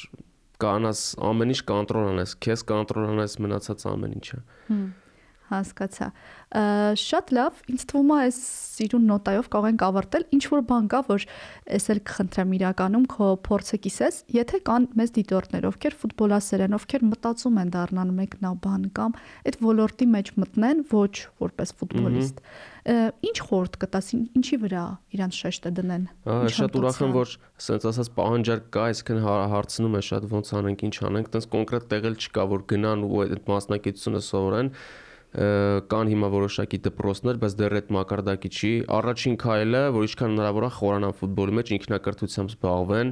կանաս 0.64 1.00
ամեն 1.30 1.54
ինչ 1.54 1.62
կոնտրոլ 1.70 2.10
անես, 2.14 2.36
քեզ 2.42 2.66
կոնտրոլ 2.72 3.08
անես 3.14 3.38
մնացած 3.44 3.88
ամեն 3.94 4.18
ինչը։ 4.18 4.42
Հմ 4.70 4.84
հասկացա։ 5.54 6.08
Շատ 7.00 7.32
լավ, 7.34 7.62
ինձ 7.74 7.84
թվում 7.90 8.10
է 8.14 8.18
այս 8.24 8.36
սիրուն 8.74 9.08
նոտայով 9.10 9.48
կարող 9.54 9.68
ենք 9.72 9.82
ավարտել։ 9.86 10.26
Ինչ 10.34 10.44
որ 10.52 10.60
բան 10.70 10.84
կա, 10.92 11.00
որ 11.08 11.24
ես 11.74 11.88
էլ 11.94 12.00
կխնդրեմ 12.10 12.52
իրականում 12.58 13.06
քո 13.14 13.28
փորձը 13.48 13.78
կիսես, 13.84 14.20
եթե 14.34 14.60
կան 14.68 14.86
մեծ 15.00 15.12
դիտորդներ, 15.18 15.66
ովքեր 15.70 15.96
ֆուտբոլասեր 16.04 16.64
են, 16.68 16.76
ովքեր 16.78 17.04
մտածում 17.10 17.58
են 17.64 17.72
դառնալ 17.74 18.12
մեկնաբան 18.18 18.86
կամ 18.98 19.18
այդ 19.50 19.58
ոլորտի 19.64 20.08
մեջ 20.14 20.30
մտնեն 20.44 20.84
ոչ 20.94 21.14
որպես 21.44 21.74
ֆուտբոլիստ, 21.82 22.40
ինչ 22.84 23.36
խորտ 23.48 23.78
կտաս, 23.80 24.08
ինչի 24.36 24.56
վրա 24.60 24.84
իրանց 25.16 25.38
շեշտը 25.40 25.70
դնեն։ 25.78 26.02
Շատ 26.54 26.76
ուրախ 26.80 26.98
եմ, 27.00 27.14
որ 27.14 27.30
ասենց 27.64 27.86
ասած 27.90 28.10
պահանջարկ 28.18 28.66
կա, 28.74 28.84
այսինքն 28.92 29.22
հա, 29.24 29.36
հարցնում 29.54 29.96
է 29.96 30.02
շատ 30.10 30.26
ոնց 30.34 30.52
անենք, 30.60 30.84
ինչ 30.84 30.96
անենք, 31.08 31.30
տենց 31.32 31.48
կոնկրետ 31.54 31.88
տեղել 31.94 32.18
չկա, 32.20 32.44
որ 32.52 32.66
գնան 32.74 33.06
ու 33.08 33.22
այդ 33.24 33.48
մասնակցությունը 33.54 34.22
սովորեն 34.28 34.70
կան 35.34 36.10
հիմա 36.12 36.28
որոշակի 36.30 36.78
դպրոցներ, 36.84 37.38
բայց 37.42 37.54
դեռ 37.58 37.74
այդ 37.80 37.88
մակարդակի 37.96 38.50
չի։ 38.54 38.70
Առաջին 38.94 39.38
քայլը, 39.42 39.80
որ 39.96 40.06
ինչքան 40.06 40.30
հնարավոր 40.34 40.66
է 40.66 40.70
խորանան 40.76 41.16
ֆուտբոլի 41.18 41.56
մեջ 41.58 41.72
ինքնակրթությամբ 41.74 42.54
զբաղվեն։ 42.54 43.10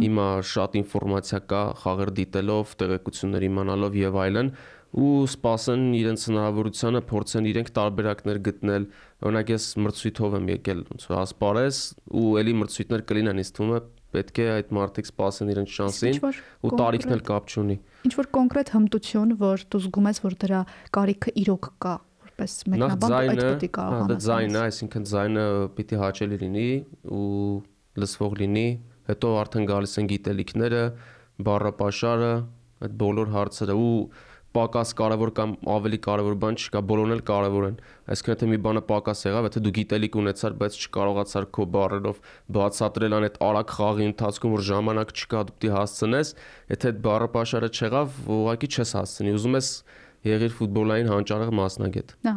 Հիմա 0.00 0.26
շատ 0.50 0.76
ինֆորմացիա 0.80 1.40
կա 1.52 1.62
խաղեր 1.84 2.12
դիտելով, 2.18 2.74
տեղեկություններ 2.80 3.46
իմանալով 3.50 3.98
եւ 4.00 4.20
այլն 4.24 4.52
ու 4.90 5.10
սпасեն 5.30 5.82
իրենց 5.94 6.22
հնարավորությունը 6.26 7.00
փորձեն 7.06 7.46
իրենք 7.46 7.68
տարբերակներ 7.76 8.38
գտնել 8.48 8.86
օրինակ 9.28 9.52
ես 9.54 9.66
մրցույթով 9.86 10.34
եմ 10.40 10.48
եկել 10.50 10.80
ոնց 10.90 11.04
որ 11.06 11.20
ասպարես 11.20 11.78
ու 12.20 12.32
էլի 12.40 12.54
մրցույթներ 12.58 13.04
կլինեն 13.10 13.42
ինձ 13.44 13.52
թվում 13.54 13.76
է 13.76 13.80
պետք 14.16 14.40
է 14.42 14.48
այդ 14.56 14.74
մարդիկ 14.80 15.10
սпасեն 15.12 15.52
իրենց 15.54 15.76
շանսին 15.76 16.18
ու 16.26 16.74
տարիքն 16.80 17.14
էլ 17.14 17.22
կապ 17.30 17.54
չունի 17.54 17.76
Ինչ 18.00 18.12
որ 18.16 18.28
կոնկրետ 18.32 18.70
հմտություն, 18.74 19.32
որ 19.40 19.64
դու 19.72 19.80
զգում 19.84 20.06
ես, 20.08 20.20
որ 20.24 20.36
դրա 20.40 20.60
կարիքը 20.96 21.32
իրոք 21.40 21.66
կա, 21.84 21.94
որպես 22.30 22.54
մեկնաբան 22.72 23.16
այդ 23.16 23.40
պետք 23.40 23.66
է 23.66 23.70
կարողանաս։ 23.76 24.10
Դա 24.10 24.16
ձայնը, 24.26 24.62
այսինքն 24.70 25.06
ձայնը 25.10 25.44
պիտի 25.76 25.98
հաճելի 26.00 26.38
լինի 26.40 26.68
ու 27.18 27.26
լսվող 28.00 28.36
լինի, 28.40 28.66
հետո 29.10 29.34
արդեն 29.40 29.68
գալիս 29.70 29.94
են 30.00 30.10
գիտելիքները, 30.14 30.82
բառապաշարը, 31.50 32.32
այդ 32.80 32.96
բոլոր 33.04 33.32
հարցերը 33.36 33.76
ու 33.76 33.94
պակաս 34.56 34.92
կարևոր 34.98 35.30
կամ 35.36 35.54
ավելի 35.74 35.98
կարևոր 36.06 36.36
բան 36.42 36.58
չկա, 36.60 36.80
բոլորն 36.90 37.14
էլ 37.14 37.22
կարևոր 37.30 37.66
են։ 37.68 37.76
Այսինքն 38.10 38.32
եթե 38.34 38.48
մի 38.50 38.58
բանը 38.66 38.82
պակաս 38.90 39.24
եղավ, 39.26 39.48
եթե 39.50 39.62
դու 39.66 39.72
գիտելիք 39.78 40.18
ունեցար, 40.20 40.56
բայց 40.60 40.78
չկարողացար 40.80 41.48
քո 41.54 41.66
բառերով 41.76 42.20
բացատրել 42.58 43.16
ան 43.20 43.26
այդ 43.30 43.40
արագ 43.50 43.74
խաղի 43.78 44.06
ընթացքում, 44.10 44.54
որ 44.58 44.64
ժամանակ 44.70 45.14
չկա, 45.20 45.42
դու 45.50 45.56
պիտի 45.60 45.74
հասցնես, 45.78 46.32
եթե 46.74 46.90
այդ 46.90 47.02
բառը 47.06 47.28
pašարը 47.40 47.70
չեղավ, 47.78 48.22
ուղղակի 48.40 48.72
չես 48.74 48.94
հասցնի։ 49.00 49.36
Ուզում 49.38 49.60
ես 49.60 49.74
եղիր 50.30 50.56
ֆուտբոլային 50.60 51.14
հանճարեղ 51.14 51.54
մասնագետ։ 51.60 52.16
Հա 52.26 52.34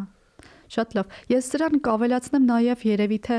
Շատ 0.73 0.95
լավ։ 0.97 1.15
Ես 1.33 1.49
սրան 1.53 1.79
կավելացնեմ 1.87 2.47
նաև 2.49 2.85
երևի 2.89 3.19
թե 3.27 3.37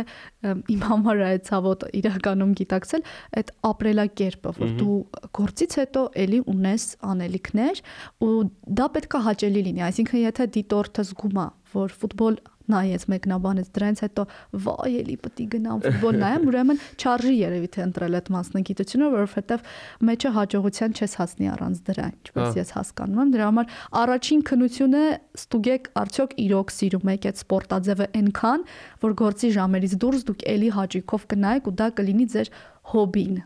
իմ 0.74 0.84
համար 0.88 1.22
է 1.24 1.32
ցավոտ 1.48 1.86
իրականում 2.00 2.54
գիտակցել 2.60 3.04
այդ 3.40 3.52
ապրելակերպը, 3.70 4.54
որ 4.60 4.74
դու 4.80 4.98
գործից 5.40 5.76
հետո 5.82 6.04
էլի 6.24 6.40
ունես 6.54 6.88
անելիքներ 7.14 7.82
ու 8.24 8.32
դա 8.80 8.88
պետք 8.94 9.18
է 9.18 9.22
հաճելի 9.28 9.64
լինի։ 9.68 9.86
Այսինքն 9.88 10.24
եթե 10.24 10.48
դիտորդը 10.58 11.06
զգում 11.10 11.40
է, 11.44 11.48
որ 11.74 11.96
ֆուտբոլ 12.04 12.38
նայեց 12.72 13.04
մեկնաբանեց 13.12 13.68
դրանից 13.76 14.00
հետո 14.04 14.24
վայ 14.64 14.92
էլի 15.00 15.16
է 15.24 15.46
գնամ 15.54 15.82
ֆուտբոլ 15.84 16.18
նայեմ 16.22 16.46
ուրեմն 16.50 16.80
չարժի 16.96 17.34
երևի 17.34 17.68
թե 17.74 17.82
ընտրել 17.84 18.16
այդ 18.18 18.30
մասնագիտությունը 18.34 19.08
որովհետև 19.14 19.66
մեջը 20.08 20.32
հաջողության 20.38 20.94
չես 20.94 21.16
հասնի 21.20 21.50
առանց 21.54 21.82
դրա 21.88 22.06
ինչպես 22.14 22.58
ես 22.60 22.72
հասկանում 22.78 23.20
եմ 23.24 23.34
դրա 23.34 23.48
համար 23.50 23.74
առաջին 24.04 24.44
քնությունը 24.48 25.02
ստուգեք 25.44 25.90
արդյոք 26.04 26.34
իրոք 26.44 26.74
սիրում 26.74 27.12
եք 27.14 27.28
այդ 27.30 27.42
սպորտաձևը 27.44 28.08
այնքան 28.24 28.64
որ 29.04 29.16
գործի 29.24 29.52
ժամերից 29.58 29.98
դուրս 30.04 30.26
դուք 30.30 30.46
էլի 30.54 30.70
հաճիկով 30.78 31.28
կնայեք 31.34 31.68
ու 31.68 31.76
դա 31.84 31.88
կլինի 32.00 32.26
ձեր 32.34 32.50
հոբին 32.94 33.36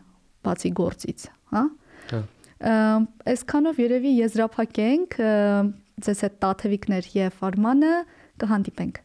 բացի 0.47 0.71
գործից 0.79 1.27
հա 1.53 1.63
այսքանով 2.59 3.77
երևի 3.79 4.15
եզրափակենք 4.19 5.19
ձեզ 6.03 6.23
այդ 6.27 6.35
տաթևիկներ 6.43 7.07
եւ 7.15 7.45
արմանը 7.49 7.93
կհանդիպենք 8.43 8.99